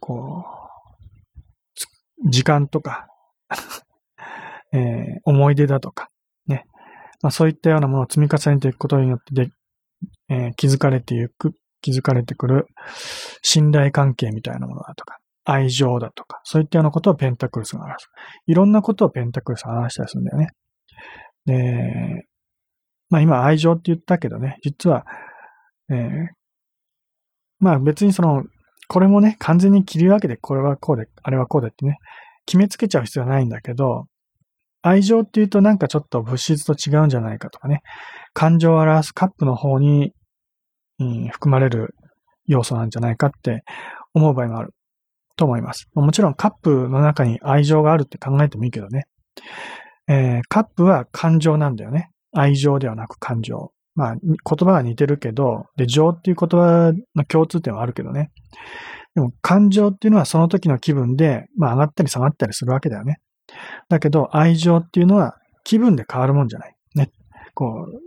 [0.00, 0.44] こ
[2.24, 3.08] う、時間とか
[4.72, 6.08] えー、思い出だとか、
[7.24, 9.50] まあそういったようなものを積み重ねていくことによってで、
[10.28, 12.66] えー、気づかれていく、気づかれてくる
[13.40, 18.10] 信頼関係みたいなものだとか、愛情だとか、そういったようなことをペンタクルスが表す。
[18.46, 20.48] いろんなことをペンタクルスが表したりするんだよね。
[21.46, 22.26] で、
[23.08, 25.06] まあ今愛情って言ったけどね、実は、
[25.90, 26.28] えー、
[27.58, 28.44] まあ別にその、
[28.88, 31.96] これもね、完全に切り分けて、これはこうで、あれはこうでってね、
[32.44, 34.08] 決めつけちゃう必要はないんだけど、
[34.86, 37.80] 愛情っていうとなんかちょっと物質と違うんじゃないかとかね、
[38.34, 40.12] 感情を表すカップの方に、
[40.98, 41.94] うん、含まれる
[42.46, 43.64] 要素なんじゃないかって
[44.12, 44.74] 思う場合もある
[45.36, 45.88] と思います。
[45.94, 49.04] もちろんカップの中に愛情があるって考えてもいいけどね。
[50.06, 52.10] えー、カップは感情なんだよね。
[52.36, 53.72] 愛情ではなく感情。
[53.94, 58.30] まあ、言葉が似てるけど、で、情っていう言葉の共通点はあるけどね。
[59.14, 63.16] でも、感情っていうのはその時の気分で、まあ、上がったり下がったりするわけだよね。
[63.88, 66.76] だけど、愛情っていうのは気分で変わるもんじゃない。
[66.94, 67.10] ね。
[67.54, 68.00] こう、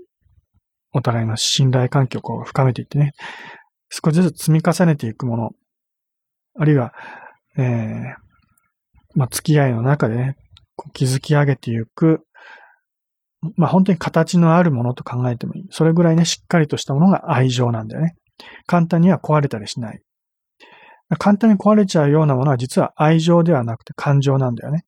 [0.94, 3.14] お互いの信頼関係をこう深めていってね、
[3.90, 5.52] 少しずつ積み重ねていくもの、
[6.60, 6.94] あるいは、
[7.58, 8.16] えー、
[9.16, 10.36] まあ、付き合いの中でね、
[10.76, 12.22] こう築き上げていく、
[13.56, 15.68] まあ、本当に形のあるものと考えてもいい。
[15.72, 18.16] それぐらいね、しっかりとしたものが愛情なんだよね。
[18.66, 20.02] 簡単には壊れたりしない。
[21.20, 24.84] 簡単に壊れちゃうようなものは実は愛情ではなくて感情なんだよね。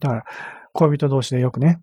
[0.00, 0.24] だから、
[0.72, 1.80] 恋人同士でよくね、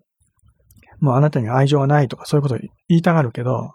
[1.00, 3.74] もうあなたに愛情はないとかそういうことを言いたがるけど、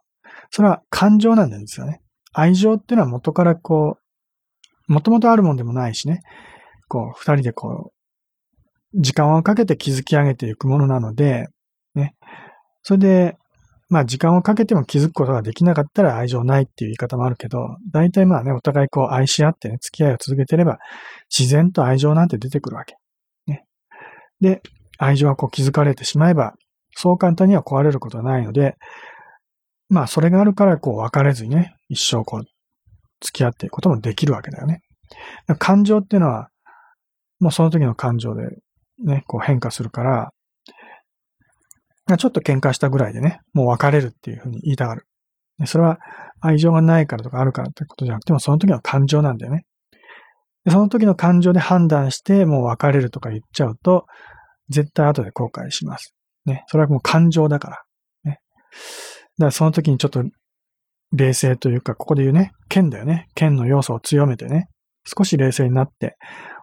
[0.52, 2.02] それは感情なんですよね。
[2.34, 3.97] 愛情っていうのは元からこ
[4.88, 6.21] う、もともとあるもんでもないしね、
[6.88, 11.47] こう、二人でこう、時間をかけて築き上げていくものなので、
[11.93, 12.15] ね。
[12.82, 13.38] それで、
[13.89, 20.78] まあ時間をかけても気づくことができなかったら愛情ないっていう言い方もあるけど、大体まあね、お互いこう愛し合ってね、付き合いを続けてれば、
[21.36, 22.98] 自然と愛情なんて出てくるわけ。
[24.41, 24.62] で、
[24.97, 26.54] 愛情がこう気づかれてしまえば、
[26.95, 28.75] そう簡単には壊れることはないので、
[29.89, 32.43] まあそれがあるからこう別れずにね、一生こう
[33.21, 34.82] 付き合っていくこともできるわけだよね。
[35.58, 36.49] 感情っていうのは、
[37.39, 38.49] もうその時の感情で
[39.04, 40.32] ね、こう変化するから、
[42.17, 45.06] ちょっと喧嘩したぐらいでね、もう別れるっていうふうに言いたがる。
[45.65, 45.99] それは
[46.41, 49.65] 愛情がないからとかあるからってことじゃなくても、その時の感情なんだよね。
[50.69, 54.05] でその時の感情で判断して、もう別れるとか言っちゃうと、
[54.69, 56.13] 絶対後で後悔します。
[56.45, 56.63] ね。
[56.67, 57.84] それはもう感情だから。
[58.23, 58.39] ね。
[59.39, 60.23] だからその時にちょっと
[61.12, 63.27] 冷静というか、ここで言うね、剣だよね。
[63.34, 64.67] 剣の要素を強めてね、
[65.05, 66.17] 少し冷静になって、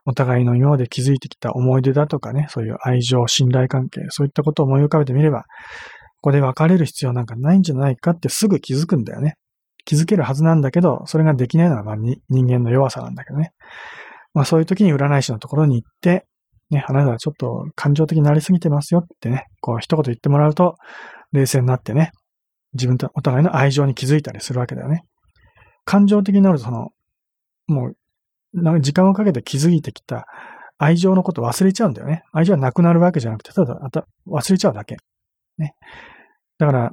[0.04, 5.42] お互いの今まで築いてきた思い出だとかね、そういう愛情、信頼関係、そういったことを思い浮かべてみれば、
[6.20, 9.34] ここで別れる必要なんかないんじゃないかってすぐ気づくんだよね。
[9.86, 13.52] 気づけるはずなんだけど、それができないのがまあ人間の弱さなんだけどね。
[14.34, 16.26] まあそういう時に占い師のところに行って、
[16.70, 20.76] ね、あなたはちょっと感情的になりすぎてますよってね、こう一言言ってもらうと、
[21.32, 22.10] 冷静になってね、
[22.74, 25.04] 自分とお互いの愛情に気づいたりするわけだよね。
[25.84, 26.90] 感情的になるとその、
[27.68, 27.96] もう
[28.52, 30.26] なんか時間をかけて気づいてきた
[30.78, 32.24] 愛情のこと忘れちゃうんだよね。
[32.32, 33.78] 愛情はなくなるわけじゃなくて、ただ
[34.26, 34.96] 忘れちゃうだけ。
[35.58, 35.74] ね。
[36.58, 36.92] だから、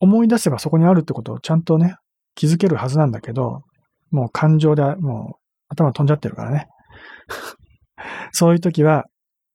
[0.00, 1.96] 思い出せばそこにあるってことをちゃんとね、
[2.34, 3.62] 気づけるはずなんだけど、
[4.10, 6.68] もう感情でもう頭飛んじゃってるからね。
[8.32, 9.06] そういう時は、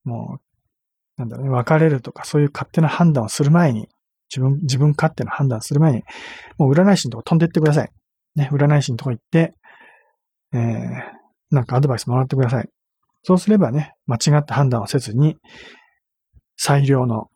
[0.03, 0.41] もう、
[1.17, 3.87] なんだろうね、別れるとかそういう勝手な判断をする前に、
[4.29, 6.03] 自分、自分勝手な判断する前に、
[6.57, 7.91] もう占い師のとこ飛んでってください。
[8.35, 9.53] ね、占い師のとこ行って、
[10.53, 11.01] えー、
[11.51, 12.69] なんかアドバイスもらってください。
[13.23, 15.37] そうすればね、間違った判断をせずに、
[16.55, 17.27] 最良の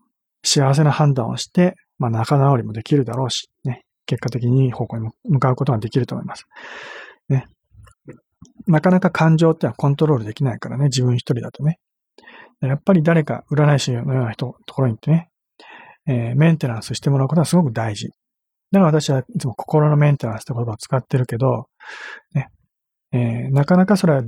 [0.44, 6.46] 幸せな判断をして、まあ仲直りもできるだろうし、ね、結果的に方向に向かうことができると思います。
[7.30, 7.46] ね。
[8.68, 11.80] なかなか感情ってのはコントロールできないからね、自分一人だとね。
[12.60, 15.30] やっぱり誰か占い師のような人、ところに行ってね、
[16.08, 18.10] えー、メンテナンスしてもらうことはすごく大事。
[18.72, 21.68] だから私はいつも心のメンテナンスって言葉を使ってるけど、
[22.36, 22.50] ね、
[23.14, 24.24] えー、なかなかそれは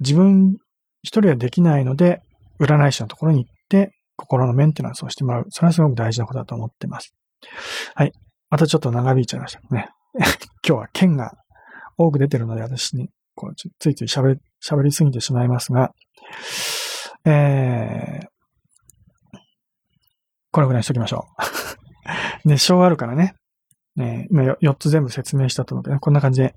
[0.00, 0.58] 自分
[1.02, 2.20] 一人はできないので、
[2.60, 5.46] 占い師のところに行って、心のメンテナンスをしてもらう。
[5.48, 7.14] それはすごく大事なことだと思ってます。
[7.94, 8.12] はい。
[8.50, 9.88] またちょっと長引いちゃいましたね。
[10.14, 10.26] 今
[10.62, 11.32] 日は剣が
[11.96, 15.92] 多く出てるので、私に、こう、ついつい喋り、喋りすぎてしまいますが、
[17.24, 18.26] えー、
[20.50, 21.26] これぐらいにしときましょ
[22.44, 22.48] う。
[22.48, 23.34] で、 章あるからね、
[23.98, 26.54] えー、今4つ全部説明したと思うけど、ね、こんな感じで、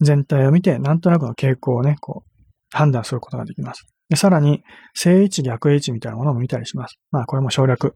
[0.00, 2.30] 全体を見て、なんとなくの傾向をね、こう、
[2.70, 3.86] 判断することができます。
[4.08, 4.62] でさらに、
[4.94, 6.98] 正位置、逆位置みたいなものも見たりします。
[7.10, 7.94] まあ、これも省略。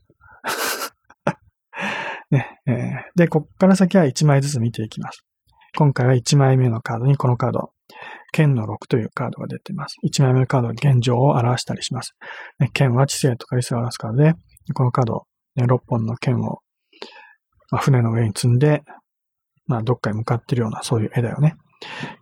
[3.15, 5.25] で、こっから先は1枚ずつ見ていきます。
[5.77, 7.71] 今回は1枚目のカードにこのカード、
[8.33, 9.97] 剣の6というカードが出ています。
[10.05, 12.15] 1枚目のカードは現状を表したりします。
[12.73, 14.35] 剣は知性とか理性を表すカードで、
[14.75, 16.61] このカード、ね、6本の剣を、
[17.79, 18.83] 船の上に積んで、
[19.67, 21.57] まあ、どっかに向かってるような、そういう絵だよね。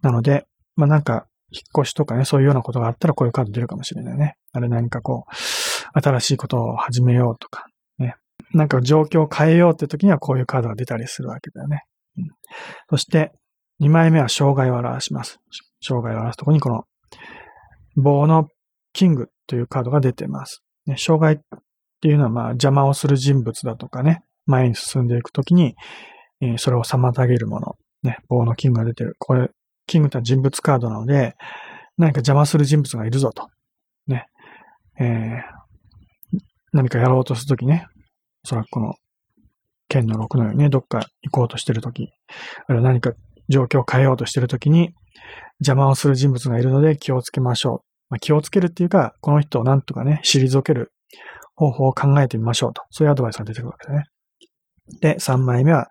[0.02, 4.36] なので、まあなんか、引っ越しとかね、そういうようなことがあったらこういうカード出るかもしれないね。
[4.52, 7.66] あれ何かこう、新しいことを始めようとか、
[8.52, 11.82] なんか状況を変えようって時にはこういうカードが出たりするわけだよね。
[12.18, 12.24] うん、
[12.90, 13.32] そして、
[13.80, 15.38] 2枚目は障害を表します。
[15.82, 16.84] 障害を表すとこにこの
[17.96, 18.48] 棒の
[18.92, 20.62] キングというカードが出てます。
[20.86, 21.38] ね、障害っ
[22.00, 25.74] ていうのはまあ邪魔をする人物だとかね、前に進んでいくときに、
[26.40, 29.16] え、それを妨げるもの、ね、棒のキングが出てる。
[29.18, 29.48] これ、
[29.86, 31.34] キングとは人物カードなので、
[31.96, 33.48] 何か邪魔する人物がいるぞと。
[34.06, 34.26] ね。
[34.98, 36.38] えー、
[36.72, 37.86] 何かやろうとするときね、
[38.44, 38.94] おそらくこの、
[39.88, 42.12] 剣の6のようにね、どっか行こうとしてるとき、
[42.66, 43.12] あるいは何か
[43.48, 44.94] 状況を変えようとしてるときに、
[45.60, 47.94] 邪魔をする人物がいるので気をつけましょう。
[48.10, 50.92] まあ、気をつけるっていうか、この人をなんとかね、退ける
[51.54, 52.82] 方法を考えてみましょうと。
[52.90, 54.04] そういうアドバイスが出てくるわけだね。
[55.00, 55.88] で、3枚目は、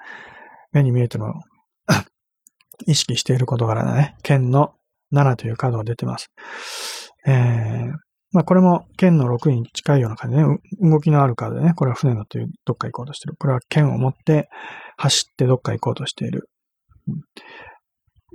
[0.72, 1.42] 目に見えても
[2.86, 4.16] 意識している事柄だね。
[4.24, 4.74] 剣の
[5.13, 6.30] 7というカードが出てます。
[7.26, 7.94] えー、
[8.34, 13.36] まあこれも剣の6に近いような感じでね、動きのあるカードでね、これは船のというどっか行こうとしてる。
[13.38, 14.50] これは剣を持って
[14.98, 16.50] 走ってどっか行こうとしている。
[17.08, 17.15] うん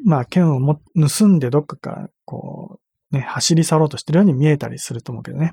[0.05, 2.79] まあ剣をも盗んでどっかからこ
[3.13, 5.53] う、ね、走り去ろうとしてるように見えたりすると思うけどね。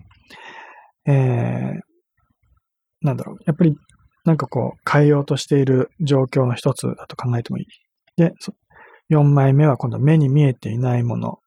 [1.07, 1.79] えー、
[3.01, 3.37] なんだろう。
[3.45, 3.75] やっぱり
[4.23, 7.65] なんかこう変えようとしている状況の一つだと考えてもいい。
[8.17, 8.33] で、
[9.11, 11.39] 4枚目は今度目に見えていないもの、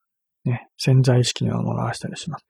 [0.45, 2.45] ね、潜在意識のようなものを表したりします。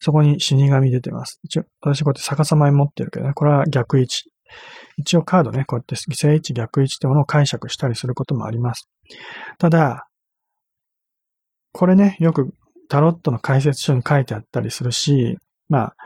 [0.00, 1.40] そこに死神出てます。
[1.42, 4.30] 一応、私こうやって逆さまに持ってるけどね、これは逆位置。
[4.96, 8.88] 一応カードね、こうやって正位置逆位置ってものを解釈したりすることもあります。
[9.58, 10.06] ただ、
[11.72, 12.54] これね、よく
[12.88, 15.96] タロットの解説書に書いてあったりするし、まあ、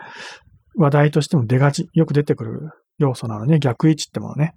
[0.76, 4.54] 話題としても出がち、よく出てくる要素なのね、逆位置ってものね。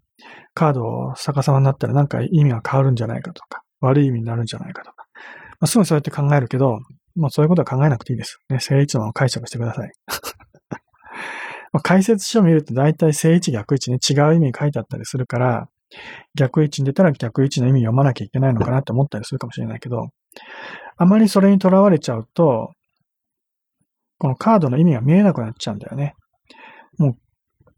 [0.53, 3.61] カードを逆さまになったらなんか意味が変わるんじゃないかとか。
[3.81, 5.05] 悪い意味になるんじゃないかとか。
[5.61, 6.79] まあ、すぐそうやって考えるけど、
[7.15, 8.39] もうそういうことは考えなくていいです。
[8.49, 9.91] ね、正位置のまま解釈してください。
[11.71, 15.69] まあ解説書を見ると大体正位置逆位置ね、違う意味書いてあったりするから、
[16.35, 20.07] 逆位置に出たら逆位置の意味読まなきゃいけないのかなって思ったりするかもしれないけど、
[20.97, 22.71] あまりそれにとらわれちゃうと、
[24.17, 26.15] このカードの意味が見えなくなっちゃうんだよね。
[26.97, 27.15] もう、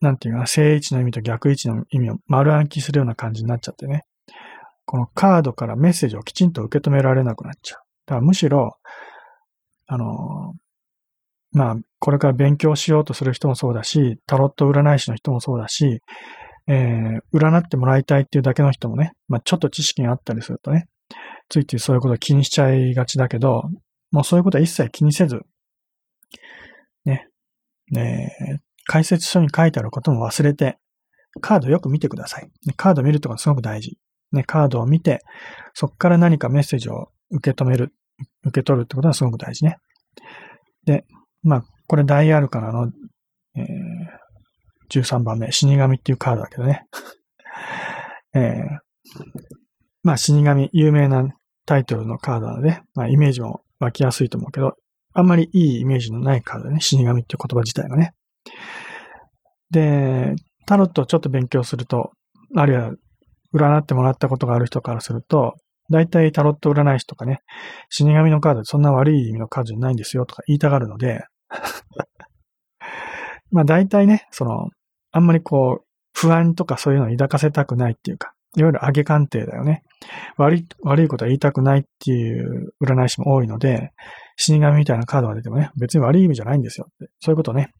[0.02, 4.04] なんていうかな、正位置の意味と逆位置の意味を丸暗記するような感じになっちゃってね。
[4.86, 7.80] このカードからメッセージをきちんと受け止められなくなっちゃう。
[8.06, 8.78] だからむしろ、
[9.88, 10.54] あの、
[11.52, 16.02] まあ、これから勉強しようとする人もそうだし、タロット占い師の人もそうだし、
[16.68, 20.88] えー、占ってもらいたいっていうだけの人もね、まあ、ちょっと知識があったりするとね、
[21.50, 23.64] ついついそういうことを気にしちゃいがちだけど、
[24.12, 25.42] もうそういうことは一切気にせず、
[27.06, 27.28] ね、
[27.92, 30.78] ね解説書に書いてあることも忘れて、
[31.42, 32.50] カードよく見てください。
[32.76, 33.98] カード見るとかすごく大事。
[34.34, 35.22] ね、カードを見て、
[35.74, 37.94] そこから何かメッセージを受け止める、
[38.44, 39.78] 受け取るってことはすごく大事ね。
[40.86, 41.06] で、
[41.44, 42.92] まあ、これ大アルカナの、
[43.56, 46.86] えー、13番目、死神っていうカードだけどね。
[48.34, 48.80] えー、
[50.04, 51.28] まあ、死神、有名な
[51.66, 54.76] タイトルのカードなので、まあ、イメージも湧きやすいと思うけど、
[55.14, 58.14] あんまりいいイメージのないカードね、死神っていう言葉自体がね。
[59.70, 62.12] で、タロットをちょっと勉強すると、
[62.56, 62.94] あるいは
[63.54, 65.56] 占ってもらったことがある人からすると、
[65.90, 67.42] 大体タロット占い師とかね、
[67.90, 71.26] 死神のカードそんな悪い意味のカードじゃないんですよとか言いたがるので、
[73.52, 74.70] まあ大体ね、その、
[75.12, 79.84] あんまりこう、不安とかそういうのを抱かせたくないっていうか、いわゆる上げ鑑定だよね。
[80.38, 83.92] 悪い、悪いことは言いたくないっていう占い師も多いので、
[84.38, 87.12] 死神みたいなカードが出てもね、別に悪い意味じゃないんですよって。
[87.20, 87.72] そういうことね、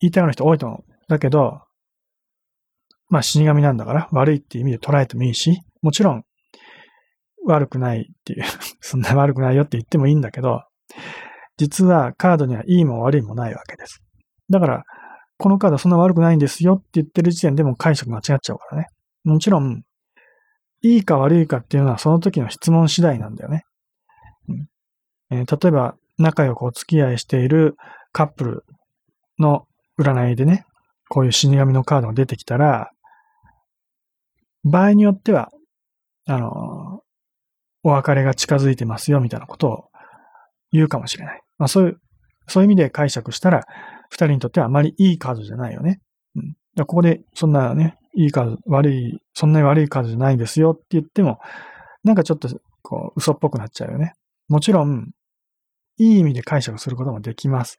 [0.00, 0.84] 言いたいような人多いと思う。
[1.08, 1.60] だけど、
[3.12, 6.24] まあ死神なんだから悪いっていう意味で捉えてもいいし、もちろん
[7.46, 8.44] 悪くないっていう
[8.80, 10.62] そんな悪くないよって言ってもいいんだけど、
[11.58, 14.02] 実はカードにはいいも悪いもないわけです。
[14.48, 14.84] だから、
[15.36, 18.86] このカードそんな悪くないんですよって言ってる時点でも解釈間違っちゃうからね。
[19.24, 19.82] もちろん、
[20.80, 23.64] いいか悪いかっていうのはその時の質問次第なんだよね。
[24.48, 24.68] うん
[25.36, 27.76] えー、例えば、仲良くお付き合いしている
[28.12, 28.64] カップル
[29.38, 29.66] の
[30.00, 30.64] 占いでね、
[31.10, 32.90] こういう死神のカードが出てきたら、
[34.64, 35.50] 場合によっては、
[36.26, 37.00] あの、
[37.82, 39.84] お別れが近づいてますよみたいなことを
[40.70, 41.42] 言うかもしれない。
[41.58, 42.00] まあそういう、
[42.46, 43.64] そういう意味で解釈したら、
[44.08, 46.00] 二人にとってはあまりいいカードじゃないよね。
[46.36, 46.54] うん。
[46.84, 51.38] ここで、そんなね、いいカード、悪い、そんなに悪いカードじゃないですよって言っても、
[52.04, 52.48] なんかちょっと、
[52.82, 54.12] こう、嘘っぽくなっちゃうよね。
[54.48, 55.12] もちろん、
[55.98, 57.78] いい意味で解釈することもできます。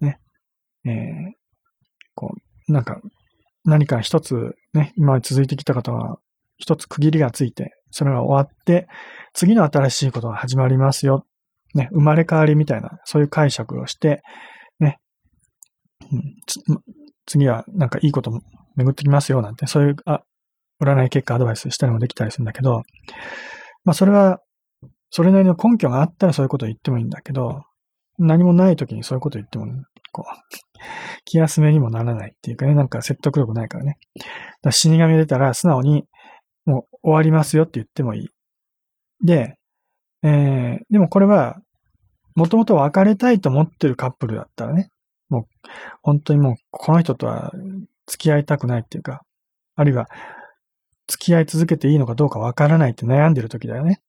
[0.00, 0.18] ね。
[0.86, 1.32] えー、
[2.14, 2.34] こ
[2.68, 3.00] う、なんか、
[3.64, 6.18] 何か一つ、ね、今続いてきた方は、
[6.58, 8.86] 一つ区切りがついて、それが終わって、
[9.32, 11.24] 次の新しいことが始まりますよ。
[11.74, 14.22] ね、生まれ変わりみたいな、そういう解釈をして、
[14.78, 14.98] ね、
[16.12, 16.80] うん、
[17.26, 18.40] 次はなんかいいことも
[18.76, 20.22] 巡ってきますよなんて、そういう、あ、
[20.82, 22.82] 占い結果アドバイスしたりもできたりするんだけど、
[23.84, 24.40] まあそれは、
[25.10, 27.62] それなりの根拠があったらそういうことを言ってもいいんだけど、
[28.18, 29.66] 何もない時にそういうことを言っても、
[30.12, 30.65] こう、
[31.24, 33.98] 気休めにもならないっていうかね、なんか説得力ないからね。
[34.62, 36.06] だ死神出たら素直に、
[36.64, 38.28] もう終わりますよって言ってもいい。
[39.24, 39.56] で、
[40.22, 41.60] えー、でもこれは、
[42.34, 44.90] もともと別れたいと思ってるカップルだったらね、
[45.28, 45.44] もう、
[46.02, 47.52] 本当にもう、この人とは
[48.06, 49.22] 付き合いたくないっていうか、
[49.74, 50.08] あるいは、
[51.08, 54.00] 付き合い続けていいのかどうかわからないって悩んでる時だよね。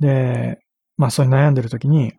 [0.00, 0.60] で、
[0.96, 2.14] まあそういう悩んでる時に、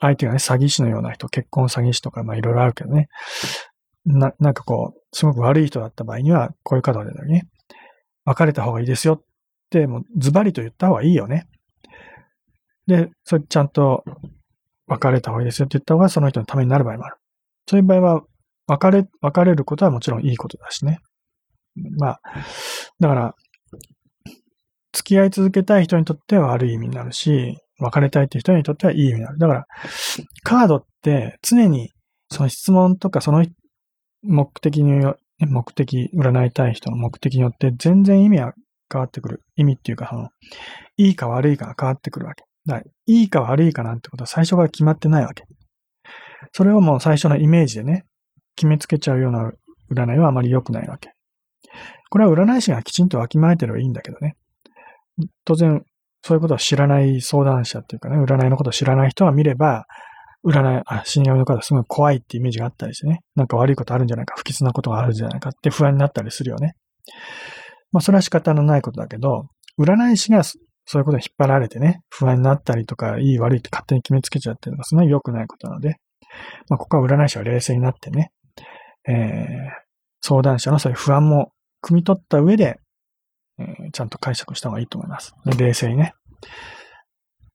[0.00, 3.08] 相手がね、詐欺師のような人、結婚詐欺師とか、まあいろいろあるけどね。
[4.04, 7.48] な、なんかこう、すごく悪い人だった場合には、こういう方でね、
[8.24, 9.22] 別れた方がいいですよっ
[9.70, 11.46] て、もうズバリと言った方がいいよね。
[12.86, 14.04] で、それちゃんと
[14.86, 17.16] 別れた方がいいですよって言った方がその人のためになる場合もある。
[17.66, 18.22] そういう場合は、
[18.66, 21.00] 別れ、別れることはもちろんいいことだしね。
[21.98, 22.20] まあ、
[22.98, 23.34] だから、
[24.92, 29.38] 付き合い続けたい人にとっては悪い意味になるし、別れたいっていう人にとってはいい意味になる。
[29.38, 29.66] だから、
[30.42, 31.90] カードって常に
[32.30, 33.44] その質問とかその
[34.22, 38.52] 目的によ、目的、占いたい人の目的によって全然意味は
[38.92, 39.42] 変わってくる。
[39.56, 40.28] 意味っていうか、その、
[40.96, 42.44] いいか悪いかが変わってくるわけ。
[42.66, 45.44] だからいいか悪いかなんてことは最初から決まってないわけ。
[46.52, 48.04] それをもう最初のイメージでね、
[48.56, 49.52] 決めつけちゃうような
[49.92, 51.12] 占いはあまり良くないわけ。
[52.10, 54.36] これは占い師がきちんとわきまえてればいいんだけどね。
[55.44, 55.84] 当然、
[56.22, 59.86] そういうことを知らない相談者っていうかね、占いのことを知らない人が見れば、
[60.44, 66.74] 占い、あ、死神の方すごい怖いってイメージがあったりしてね、なんか悪いことあるんじゃないか、不吉なことがあるんじゃないかって不安になったりするよね。
[67.90, 69.48] まあ、それは仕方のないことだけど、
[69.78, 70.58] 占い師がそ
[70.94, 75.96] ういうことに引っ張られてね、不安になったりとか、いい悪いって勝手に決めつけちゃってるのがそんなに良くないことなので、
[76.68, 78.30] まあ、ここは占い師は冷静になってね、
[79.08, 79.16] えー、
[80.20, 81.52] 相談者のそういう不安も
[81.82, 82.78] 汲み取った上で、
[83.58, 85.34] え、ちゃんと解釈した方がいいと思います。
[85.44, 86.14] 冷静にね。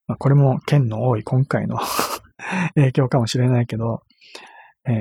[0.06, 1.78] まあ、これも剣の多い今回の
[2.74, 4.02] 影響かもしれないけど、
[4.86, 4.94] えー、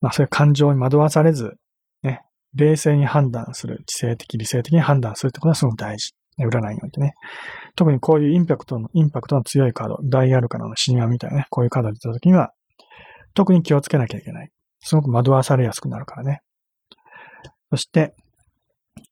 [0.00, 1.58] まあそういう感情に惑わされず、
[2.02, 2.22] ね、
[2.54, 6.14] 冷静に判断する、知性的、理性的に判断するってことはすごく大事。
[6.46, 7.14] 占いにおいてね。
[7.74, 12.52] 特にこういうインパクトの、インパクトの強いカード、ダイアルカナの死神みたいなね、こういうカードが出た時には、
[13.34, 14.50] 特に気をつけなきゃいけない。
[14.80, 16.42] すごく惑わされやすくなるからね。
[17.70, 18.14] そして、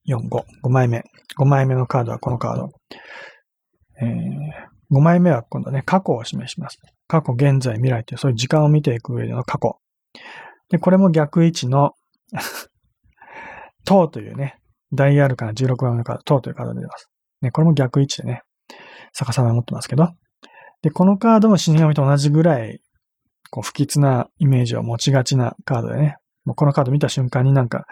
[0.08, 1.04] 4、5、5枚目。
[1.38, 2.70] 5枚目のカードはこのカード。
[4.00, 6.78] えー、5枚目は今度ね、過去を示します。
[7.08, 9.78] 過去、現在、未来っていう、そういう時間を見ていく上での過去。
[10.70, 11.92] で、これも逆位置の
[13.84, 14.58] 塔というね、
[14.92, 17.08] ダイアルカナ16番目のカード、塔というカードが出ます。
[17.42, 18.42] ね、これも逆位置でね、
[19.12, 20.08] 逆さまに持ってますけど。
[20.82, 22.80] で、このカードも死神と同じぐらい、
[23.50, 26.16] こう、不吉なイメージを持ちがちなカードでね、
[26.46, 27.86] もうこのカード見た瞬間になんか、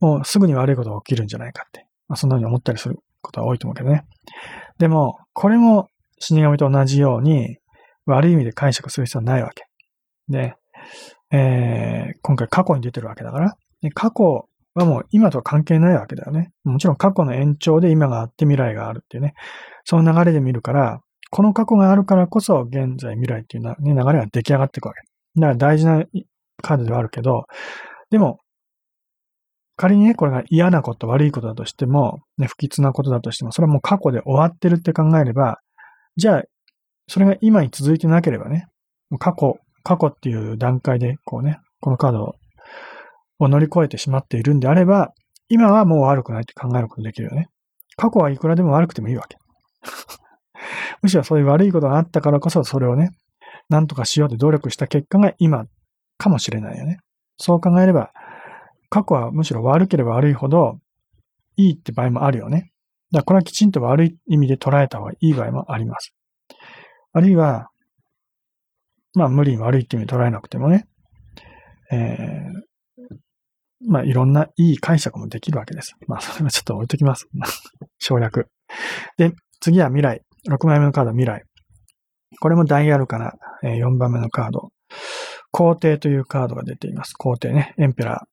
[0.00, 4.04] もうすぐに悪いことが起きるんじゃないかって、まあ、そんな風に思ったりすることは多いと思うけどね。
[4.78, 5.88] でも、これも
[6.18, 7.56] 死神と同じように、
[8.06, 9.64] 悪い意味で解釈する必要はないわけ。
[10.28, 10.54] で、
[11.30, 16.52] えー、今回過去に出てるわけだから、で過去はもう今とは関係ないわけだよね。
[16.64, 19.34] もちろん過去の延長で今があって未来があるっていうね。
[19.84, 25.00] その流れで見るから、この過去があるからこそ現在未来っていう、ね、流れが出来上がっていくわけ。
[25.40, 26.04] だから大事な
[26.62, 27.44] カードではあるけど、
[28.10, 28.38] でも、
[29.76, 35.58] 仮にね、これが嫌なこと、悪いことだとしても、ね、不吉なことだとしても、それはもう過去で終わってるって考えれば、
[36.16, 36.42] じゃあ、
[37.08, 38.68] それが今に続いてなければね、
[39.18, 42.36] 過去、過去っていう段階で、こうね、このカード
[43.40, 45.12] を乗り越えてしまっているんであれば、
[45.48, 47.48] 今はもう悪くないって考えることできるよね。
[47.96, 49.36] 過去はいくらでも悪くてもいいわけ。
[51.02, 53.10] むしろそういう悪いことがあったからこそ、それをね、
[53.68, 55.66] なんとかしようって努力した結果が今
[56.18, 56.98] かもしれないよね。
[57.36, 58.12] そう考えれば、
[58.90, 60.78] 過去はむしろ悪ければ悪いほど
[61.56, 62.72] いいって場合もあるよね。
[63.12, 66.14] だからこれはきちんと悪い意味で捉えた方がいい場合もあります。
[67.12, 67.68] あるいは、
[69.14, 70.86] まあ無理に悪いって意味で捉えなくてもね、
[71.92, 73.16] えー、
[73.86, 75.94] まあいろんないい解釈もできるわけです。
[76.06, 77.28] まあそれはちょっと置いときます。
[77.98, 78.48] 省略。
[79.16, 80.22] で、次は未来。
[80.48, 81.42] 6枚目のカード未来。
[82.40, 83.32] これもダイヤルかな。
[83.62, 84.70] 4番目のカード。
[85.54, 87.12] 皇帝というカードが出ています。
[87.12, 87.76] 皇帝ね。
[87.78, 88.26] エンペラ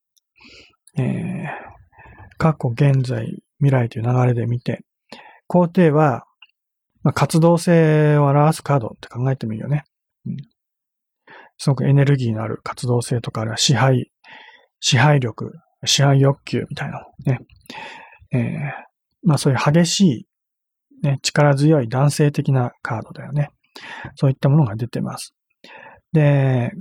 [0.97, 1.01] ー。
[1.03, 4.83] えー、過去、現在、未来という流れで見て、
[5.45, 6.25] 皇帝は、
[7.03, 9.83] まあ、活動性を表すカードって考えてもいいよね。
[10.25, 10.37] うん、
[11.59, 14.11] すごくエネルギーのある活動性とか、あるいは支配、
[14.79, 15.53] 支配力、
[15.85, 17.39] 支配欲求みたいなね。
[18.33, 18.61] えー、
[19.21, 20.27] まあそういう激しい、
[21.03, 23.49] ね、力強い男性的なカードだよね。
[24.15, 25.35] そういったものが出てます。
[26.13, 26.71] で、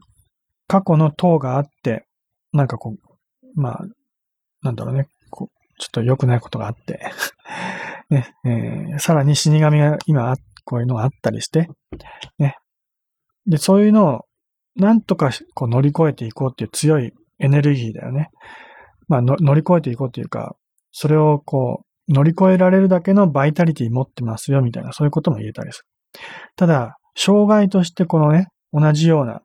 [0.71, 2.07] 過去の塔があって、
[2.53, 3.85] なんかこう、まあ、
[4.63, 7.01] なんだろうね、こうちょっと良くないことがあって
[8.09, 11.69] ね、えー、さらに死神が今、こういうのがあったりして、
[12.39, 12.55] ね。
[13.47, 14.25] で、そういうのを、
[14.77, 18.29] なんとかこう乗り越えていこうっていう強いエネルギーだよね。
[19.09, 20.55] まあ、乗り越えていこうというか、
[20.93, 26.21] それをこう、乗り越えられるだけのバイタリティ持ってますよ、みたいな、そういうことも言えたりする。
[26.55, 29.43] ただ、障害としてこのね、同じような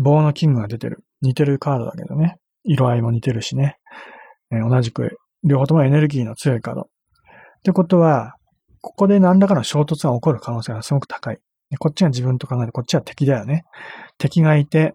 [0.00, 1.04] 棒のキングが出てる。
[1.20, 2.36] 似てるカードだけどね。
[2.64, 3.76] 色合いも似てるしね。
[4.50, 6.80] えー、同じく、両方ともエネルギーの強いカード。
[6.82, 6.84] っ
[7.62, 8.34] てことは、
[8.80, 11.38] ここで何らかの衝突が起こる可能性がすごく高い。
[11.78, 13.64] こっちが自分と考えて、こっちは敵だよね。
[14.18, 14.94] 敵がいて、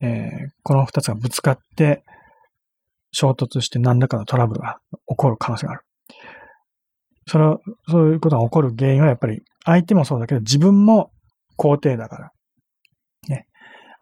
[0.00, 2.02] えー、この二つがぶつかって、
[3.12, 4.78] 衝突して何らかのトラブルが
[5.08, 5.82] 起こる可能性がある。
[7.28, 7.44] それ
[7.88, 11.12] そういうことが起こる原因はやっぱり相手もそうだけど自分も
[11.56, 12.30] 肯定だから。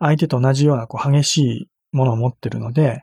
[0.01, 3.03] 相手と同じようなこう激しいものを持ってるので、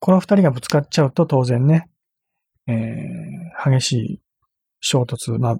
[0.00, 1.88] この二人がぶつかっちゃうと当然ね、
[2.66, 4.20] えー、激しい
[4.80, 5.58] 衝突、ま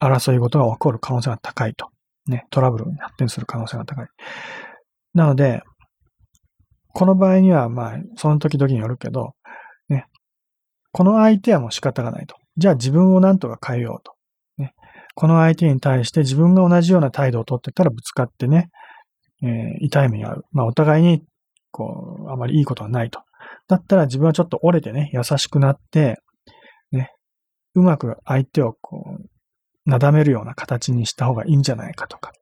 [0.00, 1.88] あ、争い事が起こる可能性が高いと。
[2.26, 4.06] ね、トラブルに発展する可能性が高い。
[5.14, 5.62] なので、
[6.92, 9.34] この場合には、まあ、その時々によるけど、
[9.88, 10.06] ね、
[10.92, 12.36] この相手はもう仕方がないと。
[12.56, 14.14] じゃあ自分を何とか変えようと。
[14.58, 14.74] ね、
[15.14, 18.70] この相手に対して自分が同じような態度をとってたらぶつかってね、
[19.42, 20.44] えー、痛い目に遭う。
[20.52, 21.22] まあ、お互いに、
[21.70, 23.20] こう、あまりいいことはないと。
[23.68, 26.16] だったら自分はちょっと折れてね、優しくなって、
[26.90, 27.12] ね、
[27.74, 32.32] うまく相手をこう、なだめるような形にした方がいいんじゃないかとか、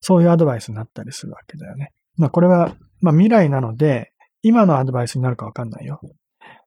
[0.00, 1.90] そういうアドバイスになったりするわけだよね。
[2.16, 6.00] まあ、これは、まあ、未来なので、今のアドバイスになるかわかんないよ。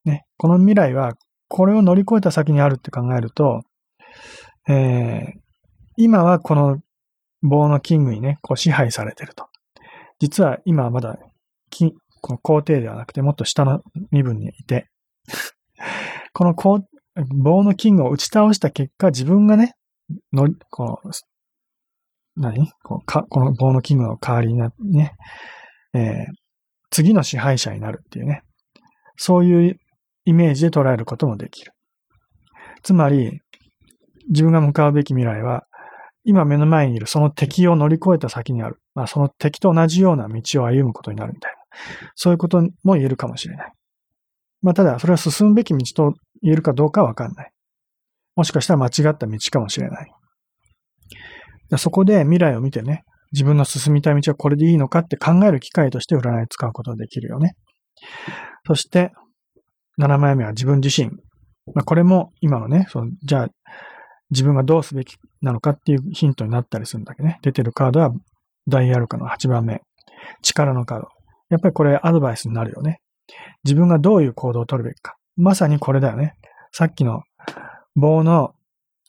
[0.05, 1.13] ね、この未来は、
[1.47, 3.61] これを乗り越えた先にあるって考えると、
[4.67, 5.39] えー、
[5.97, 6.79] 今はこの
[7.41, 9.47] 棒のキングにね、こう支配されてると。
[10.19, 11.17] 実は今はまだ、
[12.21, 14.89] この皇帝ではなくてもっと下の身分にいて、
[16.33, 19.73] この棒のキングを打ち倒した結果、自分がね、
[20.33, 21.11] の、この、
[22.35, 22.69] 何？
[22.83, 25.13] こかこの棒のキングの代わりになってね、
[25.93, 26.25] えー、
[26.89, 28.43] 次の支配者になるっていうね。
[29.17, 29.79] そういう
[30.25, 31.71] イメージで捉えることもできる。
[32.83, 33.39] つまり、
[34.29, 35.65] 自分が向かうべき未来は、
[36.25, 38.79] 今目の前にいるその敵を乗り越えた先にある。
[38.95, 41.57] まあその敵と同じような道を歩むことになるみたいな。
[42.15, 43.71] そういうことも言えるかもしれない。
[44.61, 47.51] まあただ、それは進むべき道と言えるかどうかはわかんない。
[48.35, 50.11] もしかしたら間違った道かもしれない。
[51.77, 57.55] そこで未来を見てね、自分の進みたい道はこれでいいのかって考える機会として占い使うことができるよね。
[58.65, 59.11] そして、
[59.99, 61.11] 7枚目は自分自身。
[61.73, 63.49] まあ、これも今のね、そのじゃあ
[64.31, 67.39] 自分がどうすべきなのかっていうヒントになったりするんだけどね。
[67.41, 68.11] 出てるカードは
[68.67, 69.81] ダイアルカの8番目。
[70.41, 71.07] 力のカード。
[71.49, 73.01] やっぱりこれアドバイスになるよね。
[73.63, 75.15] 自分がどういう行動を取るべきか。
[75.35, 76.33] まさにこれだよね。
[76.71, 77.23] さっきの
[77.95, 78.53] 棒の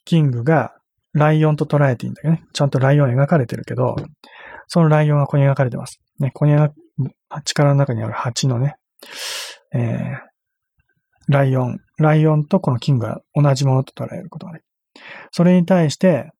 [0.05, 0.75] キングが
[1.13, 2.45] ライオンと捉えていいんだけどね。
[2.53, 3.97] ちゃんとライオン描かれてるけど、
[4.69, 6.01] そのライオンがここに描かれてます。
[6.19, 6.55] ね、ここに
[7.45, 8.77] 力の中にある蜂のね、
[9.75, 10.19] えー、
[11.29, 14.66] ライオン、ライオンとこのキングが同じものと捉えることができる。
[15.31, 16.31] それに対して、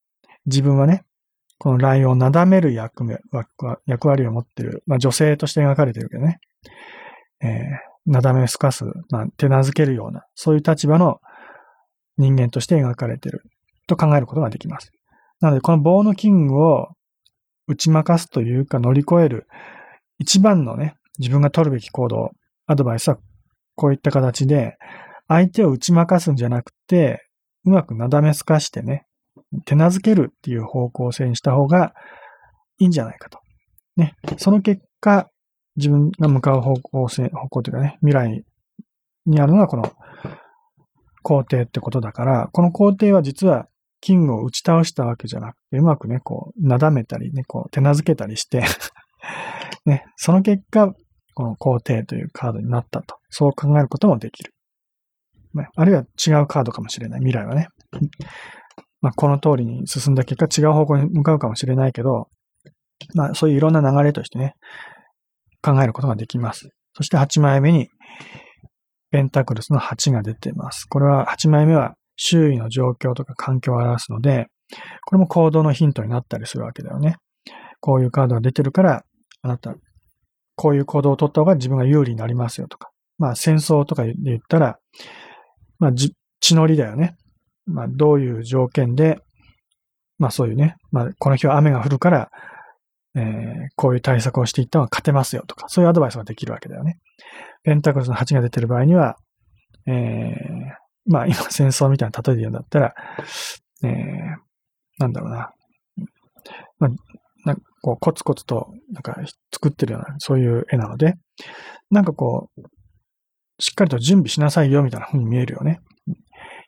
[0.47, 1.05] 自分はね、
[1.59, 3.19] このライオンをなだめる役目、
[3.87, 6.39] 役割を持ってる、まあ女性として描かれてるけどね、
[7.43, 11.21] えー、なだめすかす、まあ手なずけるような、そういう立場の
[12.19, 13.43] 人間として描かれてる
[13.87, 14.93] と考えることができます。
[15.41, 16.89] なので、この棒のキングを
[17.67, 19.49] 打ち負かすというか乗り越える
[20.19, 22.31] 一番のね、自分が取るべき行動、
[22.67, 23.19] アドバイスは
[23.75, 24.77] こういった形で、
[25.29, 27.26] 相手を打ち負かすんじゃなくて、
[27.67, 29.07] うまくなだめすかしてね、
[29.65, 31.95] 手なずけるっていう方向性にした方が
[32.79, 33.39] いいんじゃないかと。
[33.97, 34.15] ね。
[34.39, 35.29] その結果、
[35.77, 38.45] 自分が向かう方向性、方向というかね、未来
[39.27, 39.93] にあるのはこの
[41.23, 43.69] 皇帝ってことだから、この皇帝は実は
[44.01, 48.63] キングを打ち倒したわけじゃなくて、うまくね、こう、なだめたりね、こう、手なずけたりして
[49.85, 50.95] ね、その結果、
[51.35, 53.17] この皇帝というカードになったと。
[53.29, 54.55] そう考えることもできる。
[55.75, 57.21] あるいは違うカードかもしれない。
[57.21, 57.69] 未来はね。
[59.01, 62.29] まあ、この通りに進んだ結果違う方向に向かうかもしれないけど、
[63.15, 64.55] まあ、そういういろんな流れとしてね、
[65.63, 66.71] 考えることができます。
[66.95, 67.89] そして8枚目に、
[69.11, 70.85] ペンタクルスの8が出ています。
[70.87, 74.49] これは8枚目は周囲の状況とか環境を表すので、
[75.05, 77.17] これも行動のヒントになったりするわけだよね。
[77.81, 79.05] こういうカードが出てるから、
[79.43, 79.75] あなた、
[80.57, 82.91] こういう行動を取った方が自分が有利になりますよとか。
[83.19, 84.79] まあ戦争とかで言ったら、
[85.79, 85.93] まあ
[86.41, 87.17] 血のりだよね。
[87.67, 89.19] まあどういう条件で、
[90.19, 92.31] まあそういうね、まあこの日は雨が降るから、
[93.15, 93.23] えー、
[93.77, 96.99] こういう対策をしていった方が勝てますよとか、そういうアドバイスができるわけだよね。
[97.63, 99.17] ペンタクルスの8が出てる場合には、
[99.87, 102.95] えー、まあ今 戦争みたいな例えで言うんだったら、
[103.83, 104.37] えー、
[104.99, 105.51] なんだろうな。
[106.79, 106.91] まあ、
[107.45, 109.17] なんかこうコツコツとなんか
[109.53, 111.15] 作ってるような、そういう絵なので、
[111.91, 112.63] なんかこう、
[113.59, 115.81] しっかりと準備しなさいよみたいな風に見えるよね。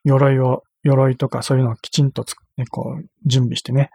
[0.05, 2.25] 鎧を、鎧とかそういうのをきちんと
[2.57, 3.91] ね、こう、準備してね、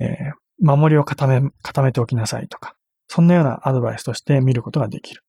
[0.00, 0.16] えー、
[0.58, 2.74] 守りを固め、固めておきなさいとか、
[3.08, 5.22] そんなようなアドバイスとして見ることができる。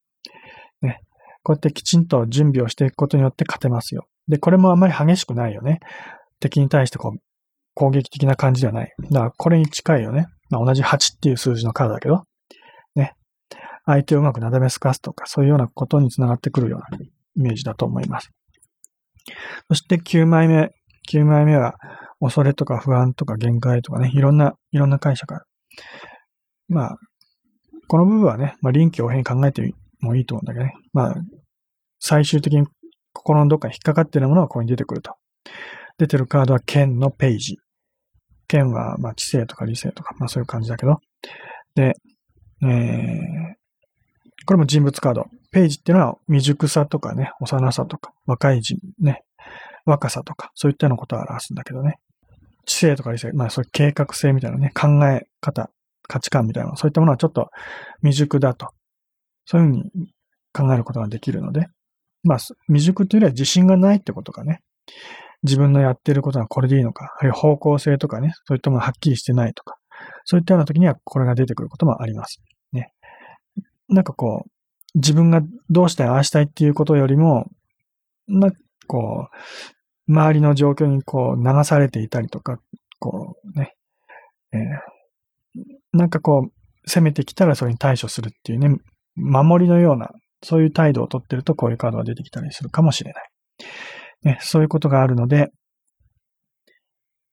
[0.82, 1.01] ね。
[1.43, 4.05] こうやってきちんと準備をしていくことによって勝てますよ。
[4.28, 5.80] で、これもあんまり激しくないよね。
[6.39, 7.20] 敵に対してこう、
[7.74, 8.93] 攻撃的な感じではない。
[9.12, 10.28] だからこれに近いよね。
[10.49, 12.24] まあ、同じ8っていう数字のカードだけど、
[13.88, 17.10] 相手をうまくなだめすかすとか、そういうようなことにつながってくるようなイ
[17.42, 18.32] メージだと思います。
[19.70, 20.72] そして9枚目。
[21.10, 21.76] 9枚目は、
[22.20, 25.46] 恐れとか不安とか限界とかね、いろんな、いろんな解釈がある。
[26.68, 26.98] まあ、
[27.88, 30.74] この部分はね、まあ、臨機応変に考えてもいいと思うんだけどね。
[30.92, 31.16] まあ、
[32.00, 32.68] 最終的に
[33.14, 35.16] 心のどっかに引っかかっているものがここに出てくると。
[35.98, 37.58] 出てるカードは剣のページ。
[38.48, 41.00] 剣は、まあ、知性とか理性とか、まあそういう感じだけど。
[41.76, 41.94] で、
[42.64, 43.56] えー、
[44.48, 45.26] これも人物カード。
[45.52, 49.24] ページっていうのは未熟さとかね、幼さとか、若い人、ね、
[49.86, 52.00] 若さとか、そういったようなことを表すんだけどね。
[52.66, 55.70] 知性とか理性、まあそういう計画性みたいなね、考え方、
[56.08, 57.50] 価値観みたいな、そういったものはちょっと
[58.02, 58.70] 未熟だと。
[59.45, 59.91] そういうふうに
[60.54, 61.68] 考えることができるので、
[62.24, 62.38] まあ、
[62.68, 64.62] 未熟というよりは自信がないってことかね。
[65.43, 69.78] 自分のやってることはこれでいいのか、あるいは方向性とかね、そういったものがはっきりしてないとか、
[70.26, 72.41] そういったような時にはこれが出てくることもあります。
[73.90, 74.50] なんかこう、
[74.96, 77.50] 自分がどうしたい、ああしたいっていうことよりも、
[78.28, 78.58] なんか
[78.88, 79.28] こ
[80.08, 82.60] う、周りの状況にこう流されていたりとか、
[83.00, 83.76] こうね、
[84.54, 85.62] えー、
[85.94, 88.78] なんかこう、攻めてきたらそれに対処するっていうね、
[89.16, 90.12] 守りのような
[90.44, 93.30] そういう態度をとってるとこういうカードが出てきたりするかもしれない。
[94.24, 95.52] ね、そういうことがあるので、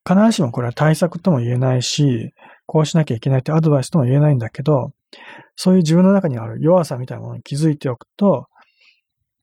[0.06, 2.32] 必ずしもこれは対策とも言えないし、
[2.66, 4.92] こうしなきゃいけないってアドバイスとも言えないんだけど、
[5.56, 8.46] そういう自分の中にある弱さみたいなものに気づいておくと、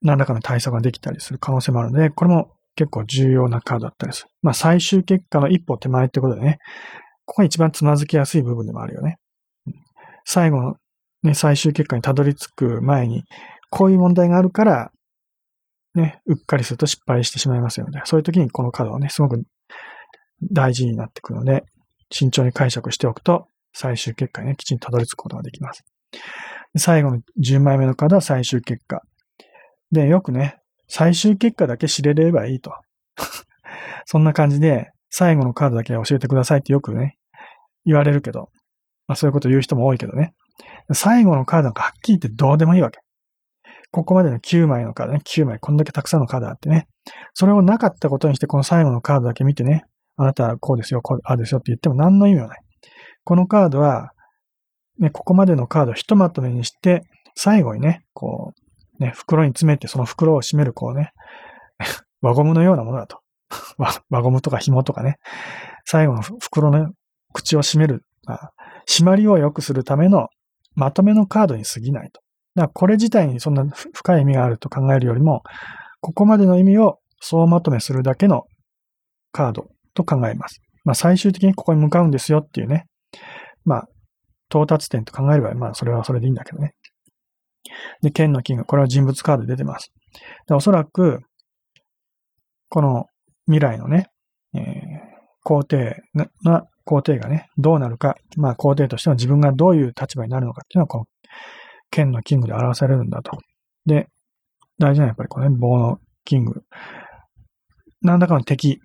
[0.02, 4.30] 何らかの対策ができたりする可能性もあるので、これも結構重要なカードだったりする。
[4.42, 6.60] まあ最終結果の一歩手前ってことでね、
[7.26, 9.18] ここが一番つまずきやすい部分でもあるよね。
[10.26, 10.76] 最後の
[11.24, 13.24] ね、最終結果にたどり着く前に、
[13.70, 14.92] こういう問題があるから、
[15.94, 18.02] ね、うっかりすると失敗してしまいますよね。
[18.06, 19.44] そういう時にこのカードはね、すごく
[20.52, 21.64] 大事になってくるので、
[22.12, 25.84] 慎重に解釈しておくと、最終結果にね、きちんとたどり着くことができます。
[26.78, 29.02] 最後の10枚目のカードは最終結果。
[29.92, 30.58] で、よくね、
[30.88, 32.74] 最終結果だけ知れればいいと。
[34.06, 37.18] そんな感じで、最後のカードだけ教えてくださいってよくね、
[37.86, 38.50] 言われるけど、
[39.08, 40.34] まあそういうこと言う人も多いけどね。
[40.94, 43.00] 最後のカードなんかはっきり言ってどうでもいいわけ。
[43.92, 46.88] ここまでの9枚のカードね、9枚、こんだけたくさんのカードあってね。
[47.34, 49.86] それをなかったことにして、この最後のカードだけ見てね、
[50.18, 52.60] あなたはこうですよ、こう、ああですよって言っても何の意味もない。
[53.24, 54.12] このカードは、
[55.00, 57.04] ね、ここまでのカードをひとまとめにして、
[57.36, 58.54] 最後にね、こ
[59.00, 61.12] う、ね、袋に詰めて、その袋を閉める、こうね、
[62.22, 63.20] 輪ゴムのようなものだと。
[64.10, 65.18] 輪ゴムとか紐とかね、
[65.86, 66.92] 最後の袋の
[67.34, 68.54] 口を閉める、まあ、
[68.88, 70.30] 締まりを良くするための
[70.76, 72.22] まとめのカードに過ぎないと。
[72.56, 75.44] だからこれ自体にそんな深い意味があると考えるよりも、
[76.02, 78.46] ここまでの意味を総まとめするだけの
[79.32, 80.62] カードと考えます。
[80.84, 82.86] まあ最終的にここに向かうんですよっていうね。
[83.64, 83.88] まあ、
[84.50, 86.74] 到達点と考えれば、まあそれはそれでいいんだけどね。
[88.02, 88.66] で、剣のキング。
[88.66, 89.92] これは人物カードで出てます。
[90.48, 91.20] でおそらく、
[92.70, 93.06] この
[93.46, 94.08] 未来のね、
[94.54, 94.62] えー、
[95.44, 96.02] 皇帝
[96.44, 101.06] な皇帝がね、どうなるか、まあ皇帝としては自分がどういう立場になるのかっていうのは、この
[101.90, 103.38] 剣のキングで表されるんだと。
[103.86, 104.08] で、
[104.80, 106.64] 大事なのはやっぱりこのね、棒のキング。
[108.02, 108.80] 何らかの敵。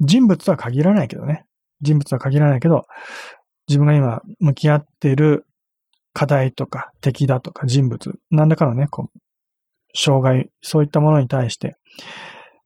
[0.00, 1.44] 人物とは限らないけどね。
[1.80, 2.84] 人物とは限らないけど、
[3.68, 5.46] 自分が今向き合っている
[6.12, 9.18] 課題とか敵だとか人物、何らかのね、こう、
[9.94, 11.76] 障害、そういったものに対して、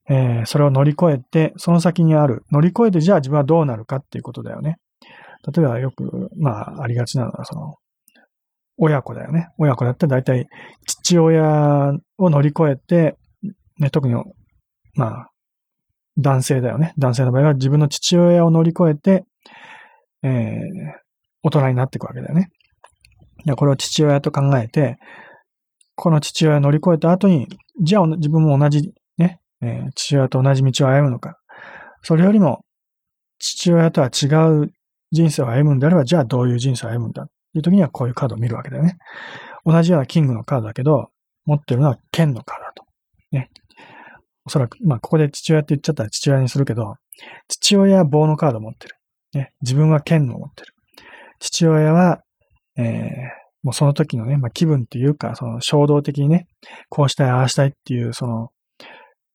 [0.09, 4.77] えー、それを乗り越えて、その先にある、乗り越えてじゃあ自分はどうなるかっていうことだよね。
[5.55, 7.77] 例えばよく、まあ、ありがちなのは、その、
[8.77, 9.49] 親子だよね。
[9.59, 10.49] 親子だったら大体、
[10.87, 13.17] 父親を乗り越えて、
[13.79, 14.15] ね、特に、
[14.95, 15.31] まあ、
[16.21, 16.95] 男性だよね。
[16.99, 19.25] 男性の場合は自分の父親を乗り越えて、
[20.23, 20.63] えー、
[21.43, 22.51] 大人になっていくわけだよね。
[23.57, 24.99] これを父親と考えて、
[25.95, 27.49] この父親を乗り越えた後に、
[27.83, 31.37] じゃあ自分も同じねえー、父親と同じ道を歩むのか。
[32.03, 32.65] それよりも、
[33.39, 34.27] 父親とは違
[34.63, 34.73] う
[35.13, 37.25] 人生を歩むんであれば、じゃあどういう人生を歩むんだ？
[37.25, 38.97] っていう時にはこういうカードを見るわけだよね。
[39.65, 41.11] 同じようなキングのカードだけど、
[41.45, 42.85] 持ってるのは剣のカードだと。
[43.33, 43.51] ね。
[44.51, 46.97] おそらく、まあ、ここで父親って言っちゃったら父親にするけど、
[47.47, 48.97] 父親は棒のカード持ってる。
[49.33, 49.53] ね。
[49.63, 50.75] 自分は剣を持ってる。
[51.39, 52.25] 父親は、
[52.77, 52.87] えー、
[53.63, 56.49] もうその時のね、まあ、気分っていうか、その衝動的にね、
[56.89, 58.49] こうしたい、ああしたいっていう、その、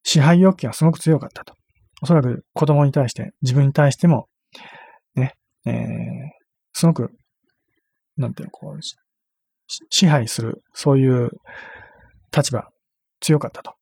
[0.02, 1.54] 支配欲求がすごく強かったと。
[2.02, 4.28] おそらく子供に対して、自分に対しても、
[5.14, 5.32] ね、
[5.64, 5.74] えー、
[6.74, 7.10] すごく、
[8.18, 8.80] なんていうの、こう、
[9.88, 11.30] 支配する、そういう
[12.36, 12.68] 立場、
[13.20, 13.76] 強かったと。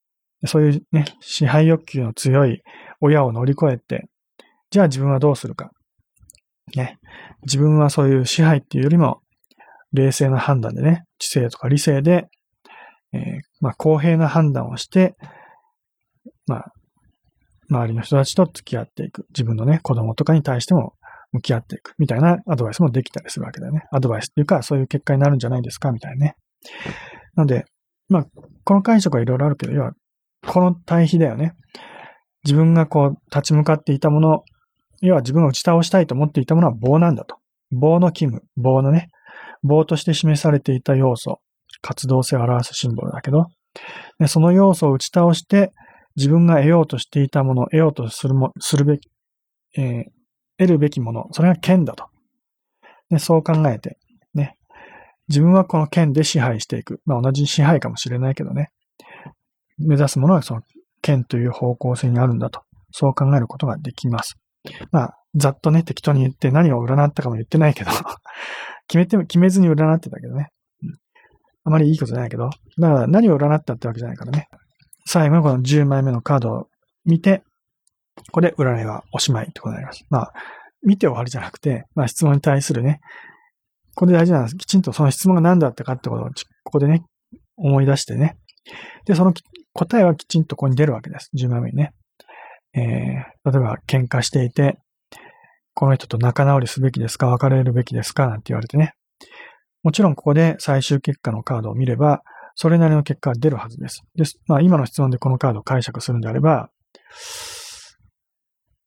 [0.46, 2.62] そういうね、支配欲求の強い
[3.00, 4.08] 親を乗り越えて、
[4.70, 5.70] じゃあ自分はどうするか。
[6.76, 6.98] ね。
[7.42, 9.20] 自分はそういう支配っていうよりも、
[9.92, 12.28] 冷静な判断でね、知性とか理性で、
[13.12, 13.20] えー、
[13.60, 15.14] まあ、公平な判断をして、
[16.46, 16.72] まあ、
[17.70, 19.26] 周りの人たちと付き合っていく。
[19.30, 20.94] 自分のね、子供とかに対しても
[21.32, 21.94] 向き合っていく。
[21.98, 23.84] みたいなアドバイスもできたりするわけだよね。
[23.92, 26.36] アドバイスっていうか、そういう結果になるんじゃないですかみたいなね。
[27.34, 27.64] なので、
[28.08, 28.26] まあ、
[28.64, 29.92] この解釈はいろいろあるけど、要は、
[30.46, 31.54] この対比だよね。
[32.44, 34.44] 自分がこう、立ち向かっていたもの、
[35.00, 37.36] 要は自分が打ち倒したいと思っていたものは棒なんだと。
[37.70, 39.10] 棒のキム、棒のね、
[39.62, 41.40] 棒として示されていた要素、
[41.82, 43.46] 活動性を表すシンボルだけど、
[44.28, 45.72] その要素を打ち倒して、
[46.16, 49.10] 自分が得ようとしていたもの、得ようとするも、するべき、
[49.76, 50.04] えー、
[50.58, 52.06] 得るべきもの、それが剣だと。
[53.10, 53.98] ね、そう考えて、
[54.34, 54.56] ね。
[55.28, 57.00] 自分はこの剣で支配していく。
[57.04, 58.70] まあ同じ支配かもしれないけどね。
[59.78, 60.62] 目指すものはその
[61.02, 62.62] 剣という方向性にあるんだと。
[62.92, 64.36] そう考えることができます。
[64.92, 67.90] まあ、ざっとね、適当に言って何を占ったかも言ってないけど
[68.88, 70.50] 決めても、決めずに占ってたけどね。
[70.82, 70.94] うん、
[71.64, 72.50] あまりいいことじゃないけど。
[72.78, 74.48] だから何を占ったってわけじゃないからね。
[75.06, 76.68] 最後のこの10枚目のカードを
[77.04, 77.42] 見て、
[78.30, 80.06] これで占いはおしまいってことになります。
[80.08, 80.32] まあ、
[80.82, 83.00] 見て終わりじゃなくて、まあ質問に対するね、
[83.94, 84.56] これで大事なんです。
[84.56, 86.26] きちんとその質問が何だったかってことを、
[86.64, 87.04] ここでね、
[87.56, 88.36] 思い出してね。
[89.04, 89.32] で、その
[89.74, 91.30] 答えはきちんとここに出るわけです。
[91.36, 91.92] 10枚目にね。
[92.74, 94.78] えー、例えば喧嘩していて、
[95.74, 97.26] この人と仲直りすべきですか？
[97.26, 98.28] 別れるべきですか？
[98.28, 98.94] なんて言われてね。
[99.82, 102.22] もちろんここで最終結果のカードを見れば、
[102.54, 104.02] それなりの結果が出るはずです。
[104.14, 104.38] です。
[104.46, 106.70] まあ今の質問でこのカードを解釈するんであれば、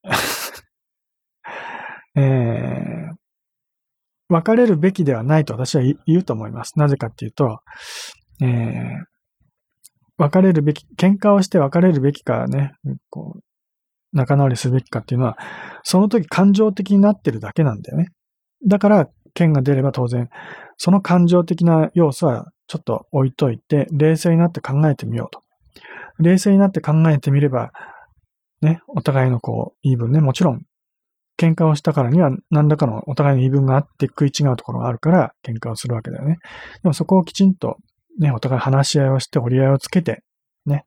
[2.15, 3.15] えー、
[4.29, 6.79] 別れるべきではないと私は言うと思います。
[6.79, 7.59] なぜかっていうと、
[8.41, 8.47] えー、
[10.17, 12.73] 別れるべき、喧嘩をして別れるべきかね、
[13.09, 13.43] こう、
[14.13, 15.37] 仲直りすべきかっていうのは、
[15.83, 18.09] その時感情的になってるだけなんだよね。
[18.65, 20.29] だから、剣が出れば当然、
[20.77, 25.43] その感情的な要素はちょっと置いといて、冷静になって考えてみようと。
[26.19, 27.71] 冷静になって考えてみれば、
[28.61, 30.63] ね、お互いのこう、言い分ね、もちろん、
[31.39, 36.37] 喧嘩をしたからには何らかのお互いの言い分があって食い違うところがあるから喧嘩をするわけだよね。
[36.81, 37.77] でもそこをきちんと
[38.19, 40.23] ね、お互い話し合いをして折り合いをつけて、
[40.65, 40.85] ね、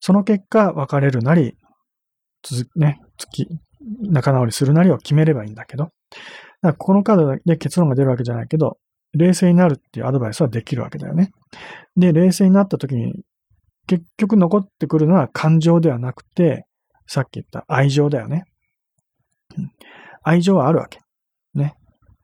[0.00, 1.56] その結果別れるなり、
[2.42, 3.00] 続ね、
[3.30, 3.46] き、
[4.00, 5.92] 仲直りするなりを決めればいいんだけど、だか
[6.62, 8.78] らこのカードで結論が出るわけじゃないけど、
[9.14, 11.30] 冷静になるっていうアドバイスはできるわけだよね。
[11.96, 13.12] で、冷静になった時に、
[13.86, 16.66] 結局残ってくるのは感情ではなくて、
[17.06, 18.44] さっき言った愛情だよね。
[20.22, 21.00] 愛情はあるわけ。
[21.54, 21.74] ね。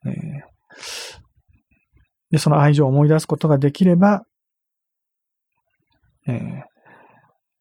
[0.06, 0.12] えー、
[2.30, 4.22] で、その愛情を思い出すことができれば、
[6.28, 6.62] えー、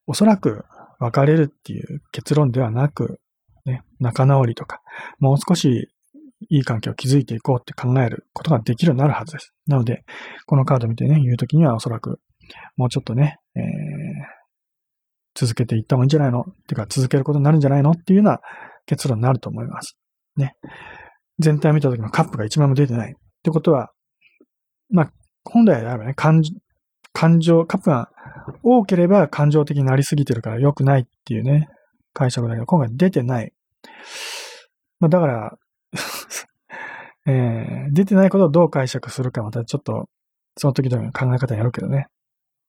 [0.06, 0.64] おそらく
[1.00, 3.20] 別れるっていう結論ではなく、
[3.64, 4.80] ね、仲直りとか、
[5.18, 5.88] もう少し
[6.50, 9.52] いい関係を築いていこうって考えることができるようになるはずです。
[9.66, 10.04] なので、
[10.46, 12.20] このカード見てね、言うときにはおそらく、
[12.76, 13.62] もうちょっとね、えー、
[15.34, 16.40] 続けていった方がいいんじゃないの？
[16.40, 17.90] っていうか、続けることになるんじゃないの？
[17.90, 18.40] っていうような
[18.86, 19.96] 結論になると思います。
[20.36, 20.54] ね。
[21.38, 23.12] 全体を見たときのカップが一枚も出てない。
[23.12, 23.90] ってことは、
[24.90, 25.10] まあ、
[25.44, 26.42] 本来であればね、感
[27.18, 28.10] 感情、カップが
[28.62, 31.68] 多ければ感情的になりすぎてるから良くないっていうね、
[32.12, 33.52] 解釈だけど、今回出てない。
[35.00, 35.58] まあ、だから
[37.26, 40.08] えー、出てないことをどう解釈するかまたちょっと、
[40.56, 42.06] その時々の考え方やるけどね。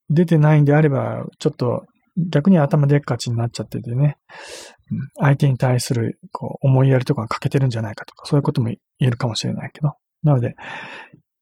[0.10, 1.86] 出てないんであれば、ちょっと
[2.18, 4.18] 逆に頭でっかちになっちゃっててね、
[5.20, 9.93] 相手に対するこう思いやりとかが欠けてるんじゃないかとか、そういうことも言えるかもしれないけど。
[10.24, 10.56] なので、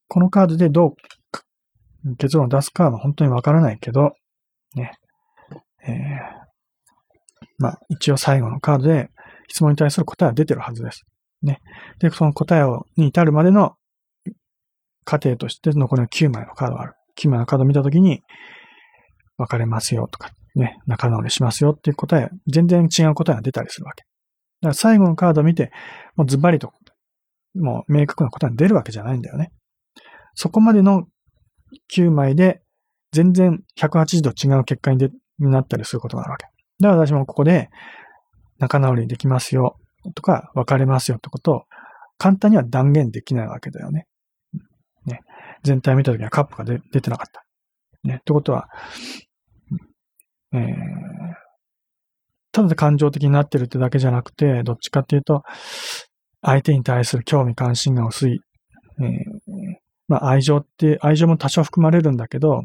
[0.08, 0.94] このカードでどう
[2.18, 4.12] 結論を出すかは本当にわからないけど、
[4.74, 4.92] ね。
[5.86, 5.94] えー、
[7.58, 9.10] まあ、一応最後のカードで
[9.48, 11.04] 質問に対する答えは出てるはずです。
[11.42, 11.60] ね。
[11.98, 13.74] で、その答えをに至るまでの
[15.04, 16.94] 過程として残りの9枚のカードがある。
[17.18, 18.22] 9枚のカードを見たときに、
[19.38, 24.02] 別れますよとか、ね、仲直りしますよっていう答え、全然違う答えが出たりするわけ。
[24.60, 25.70] だから最後のカードを見て、
[26.16, 26.72] もうズバリと、
[27.54, 29.52] もう明確な答えが出るわけじゃないんだよね。
[30.34, 31.06] そこまでの
[31.92, 32.62] 9枚で
[33.12, 36.46] 全然180度違う結果にでになったりすることがあるわけ。
[36.80, 37.70] だから私もここで
[38.58, 39.76] 仲直りできますよ
[40.14, 41.62] とか別れますよってことを
[42.18, 44.06] 簡単には断言できないわけだよね。
[45.06, 45.20] ね
[45.62, 47.44] 全体を見たときはカップが出てなかった。
[48.04, 48.16] ね。
[48.20, 48.68] ってことは、
[50.52, 50.68] えー、
[52.52, 55.42] ただ感情的になってるってだけじゃなくて、どっちかっていうと、
[56.42, 58.40] 相手に対する興味関心が薄い、
[59.00, 59.76] えー、
[60.08, 62.64] まあ愛情って、愛情も多少含まれるんだけど、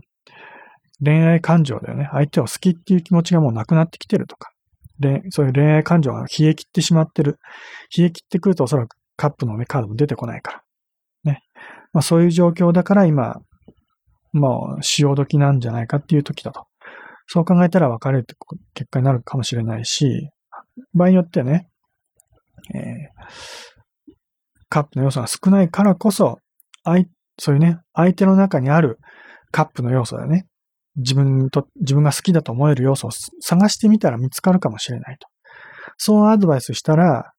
[1.03, 2.09] 恋愛感情だよね。
[2.11, 4.49] 相手を好きっていう気持ちがもうなくなってきてるとか。
[5.31, 7.39] そういう恋愛感情が冷え切ってしまってる。
[7.97, 10.63] 冷え切ってくるとおそらくカップのね、カードも出てこないか
[11.25, 11.31] ら。
[11.31, 11.43] ね。
[11.91, 13.41] まあそういう状況だから今、
[14.31, 16.67] もう潮時なんじゃないかっていう時だと。
[17.27, 18.27] そう考えたら別れる
[18.73, 20.29] 結果になるかもしれないし、
[20.93, 21.69] 場合によってはね、
[22.73, 24.13] えー、
[24.69, 26.39] カップの要素が少ないからこそ、
[26.83, 27.05] 相
[27.39, 28.99] そういうね、相手の中にある
[29.51, 30.47] カップの要素だね。
[30.95, 33.11] 自分と、自分が好きだと思える要素を
[33.41, 35.27] 探してみたら見つかるかもしれないと。
[35.97, 37.33] そうアドバイスしたら、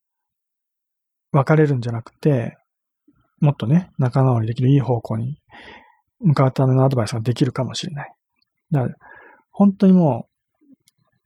[1.33, 2.57] 別れるんじゃなくて、
[3.41, 5.39] もっとね、仲直りできるいい方向に
[6.21, 8.13] 向かうためのアドバイスができるかもしれない。
[8.71, 8.95] だから、
[9.51, 10.29] 本当にも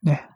[0.02, 0.28] う、ね、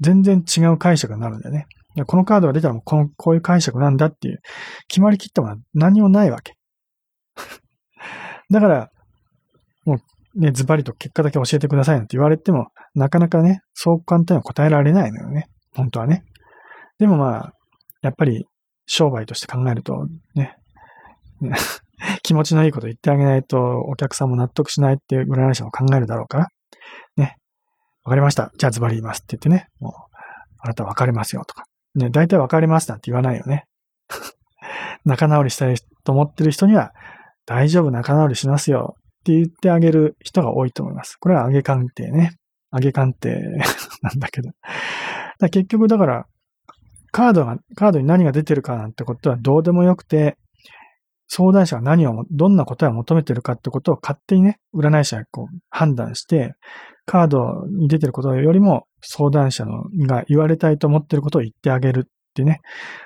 [0.00, 1.66] 全然違う解釈になるんだよね。
[2.06, 4.40] このカードが出たらもうこの、こういう解釈なんだっていう、
[4.86, 6.57] 決まりきったものは何もないわけ。
[8.50, 8.90] だから、
[9.84, 9.96] も
[10.34, 15.48] うね、ズバリと結果だけ教えてくださいなんて言われても、なかなかね、そう簡単には答えられないのよね。
[15.74, 16.24] 本当はね。
[16.98, 17.52] でもまあ、
[18.02, 18.46] やっぱり
[18.86, 20.56] 商売として考えるとね、
[21.40, 21.54] ね
[22.22, 26.48] 気持ちのいいこと言ってあげないとお客さんも納得しないっていう占い師も考えるだろうから、
[27.16, 27.36] ね、
[28.04, 28.52] わかりました。
[28.56, 29.92] じゃあズバリ言いますって言ってね、もう、
[30.60, 31.64] あなた別れますよとか。
[31.94, 33.64] ね、大体別れますなんて言わないよね。
[35.04, 36.92] 仲直りしたいと思ってる人には、
[37.48, 41.16] 大丈夫仲直りしますよって言ってあげる人が多いと思います。
[41.16, 42.32] これは上げ鑑定ね。
[42.70, 43.40] 上げ鑑定
[44.02, 44.50] なんだけど。
[45.50, 46.26] 結局だから、
[47.10, 50.36] カードが、カードに何が出てるかなんてことはどうでもよくて、
[51.26, 56.52] 相談者が何を、どんな答えを求めてるかってことを勝手にね、占い師がこう判断して、
[57.06, 62.60] カードに出てることよりも相談者のが言われたいと思ってることを言ってあげるってね、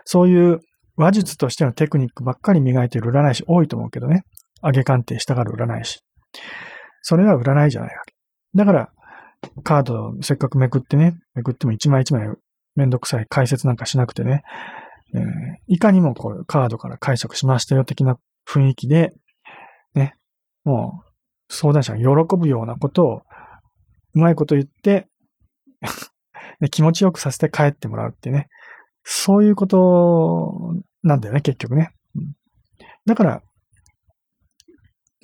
[0.05, 0.61] そういう
[0.97, 4.25] 話術としてのテクニックばっかり磨いてる占い師多いと思うけどね。
[4.63, 6.01] 上げ鑑定したがる占い師。
[7.01, 8.15] それは占いじゃないわけ。
[8.55, 8.91] だから、
[9.65, 12.29] カードをせっかくめくってね、めくっても一枚一枚
[12.77, 14.43] めんどくさい解説なんかしなくてね、
[15.15, 15.23] えー、
[15.67, 18.19] いかにもこうカードから解釈しましたよ的な
[18.49, 19.13] 雰囲気で、
[19.95, 20.15] ね、
[20.65, 23.23] もう相談者が喜ぶようなことを
[24.15, 25.09] うまいこと言って
[26.71, 28.49] 気持ちよくさせて帰ってもらうってね、
[29.05, 31.91] そういうことなんだよね、結局ね。
[33.07, 33.43] だから、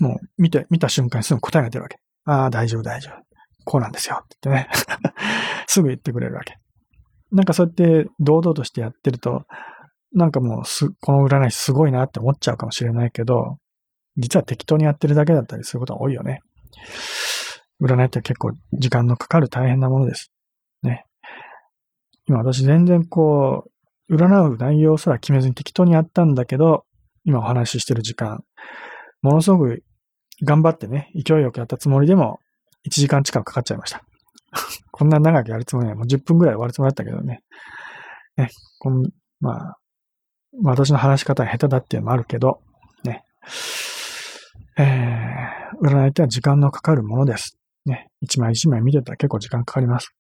[0.01, 1.99] もう見て、見た瞬間にすぐ答えが出るわけ。
[2.25, 3.29] ああ、大丈夫、大丈夫。
[3.65, 4.21] こうなんですよ。
[4.23, 4.71] って言ってね。
[5.67, 6.57] すぐ言ってくれるわけ。
[7.31, 9.45] なんかそうやって堂々としてやってると、
[10.13, 13.59] なんかもうす、この占いすごいなって思っちゃうかもしれないけど、
[14.17, 16.41] 実は適当にやってるだけだったりすることが多いよね。
[17.81, 20.33] 占いって結構時間のかかる大変なものです。
[20.83, 21.05] ね。
[22.29, 23.65] 今私全然こ
[24.11, 26.85] う、占う内容すら決めずに適当にやったんだけど、
[27.25, 28.45] 今お話ししてる時間、
[29.23, 29.83] ものすごく
[30.45, 32.39] 頑張ってね、勢いよくやったつもりでも、
[32.87, 34.03] 1時間近くかかっちゃいました。
[34.93, 37.43] こんな長くやるつもりはもう10分ぐらい終わるつもりだったけどね。
[38.37, 39.03] ね、こん
[39.41, 39.79] まあ、
[40.63, 42.61] 私の話し方は下手だっていうのもあるけど、
[43.05, 43.25] ね。
[44.79, 47.59] えー、占いっては時間のかかるものです。
[47.85, 48.09] ね。
[48.21, 50.15] 一枚一枚見てたら結構時間かかります。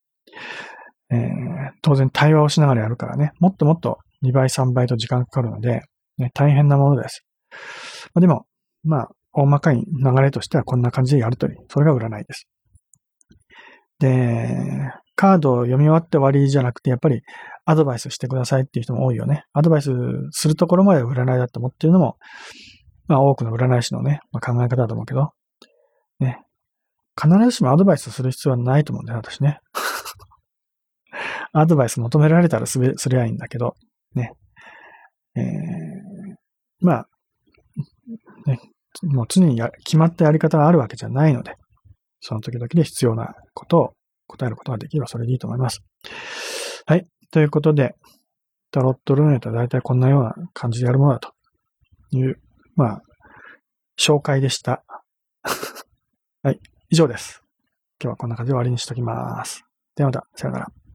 [1.10, 5.82] えー、当然対話をしながらやるからね、もっともっと2倍3倍と時間かかるので、
[6.18, 7.24] ね、大変なものです。
[8.14, 8.46] までも、
[8.84, 12.48] まあ、大まかい流れとしてはこんな感じでやるという、それが占いです。
[14.00, 14.48] で、
[15.16, 17.22] カードを読み終わって終わりじゃなくて、やっぱり
[17.64, 19.44] アドバイスしてくださいっていう人も多いよね。
[19.52, 19.90] アドバイス
[20.30, 22.16] するところまで占いだと思ってるのも、
[23.08, 25.30] まあ多くの占い師のね、まあ、考え方だと思うけど、
[26.20, 26.42] ね。
[27.20, 29.58] 必ずしもアドバイスする必要はないと思うんだよ、私ね。
[31.52, 33.74] アドバイス求められたらすべ、すりゃいいんだけど、
[34.14, 34.32] ね。
[35.36, 35.44] えー、
[36.80, 37.08] まあ、
[38.46, 38.60] ね、
[39.02, 41.54] もう常にや決まったやり方があるわけじゃないので、
[42.20, 43.92] その時々で必要なことを
[44.26, 45.80] 答えることができればそれでいいと思います。
[46.86, 47.06] はい。
[47.30, 47.94] ということで、
[48.70, 51.32] タロットルーネットは大体こんなような感じでやるものだと
[52.10, 52.40] いう、
[52.76, 53.02] まあ、
[53.98, 54.84] 紹介でした。
[56.42, 56.60] はい。
[56.90, 57.42] 以上です。
[58.00, 59.64] 今日はこんな感じで終わりにしときます。
[59.96, 60.87] ではまた、さよなら。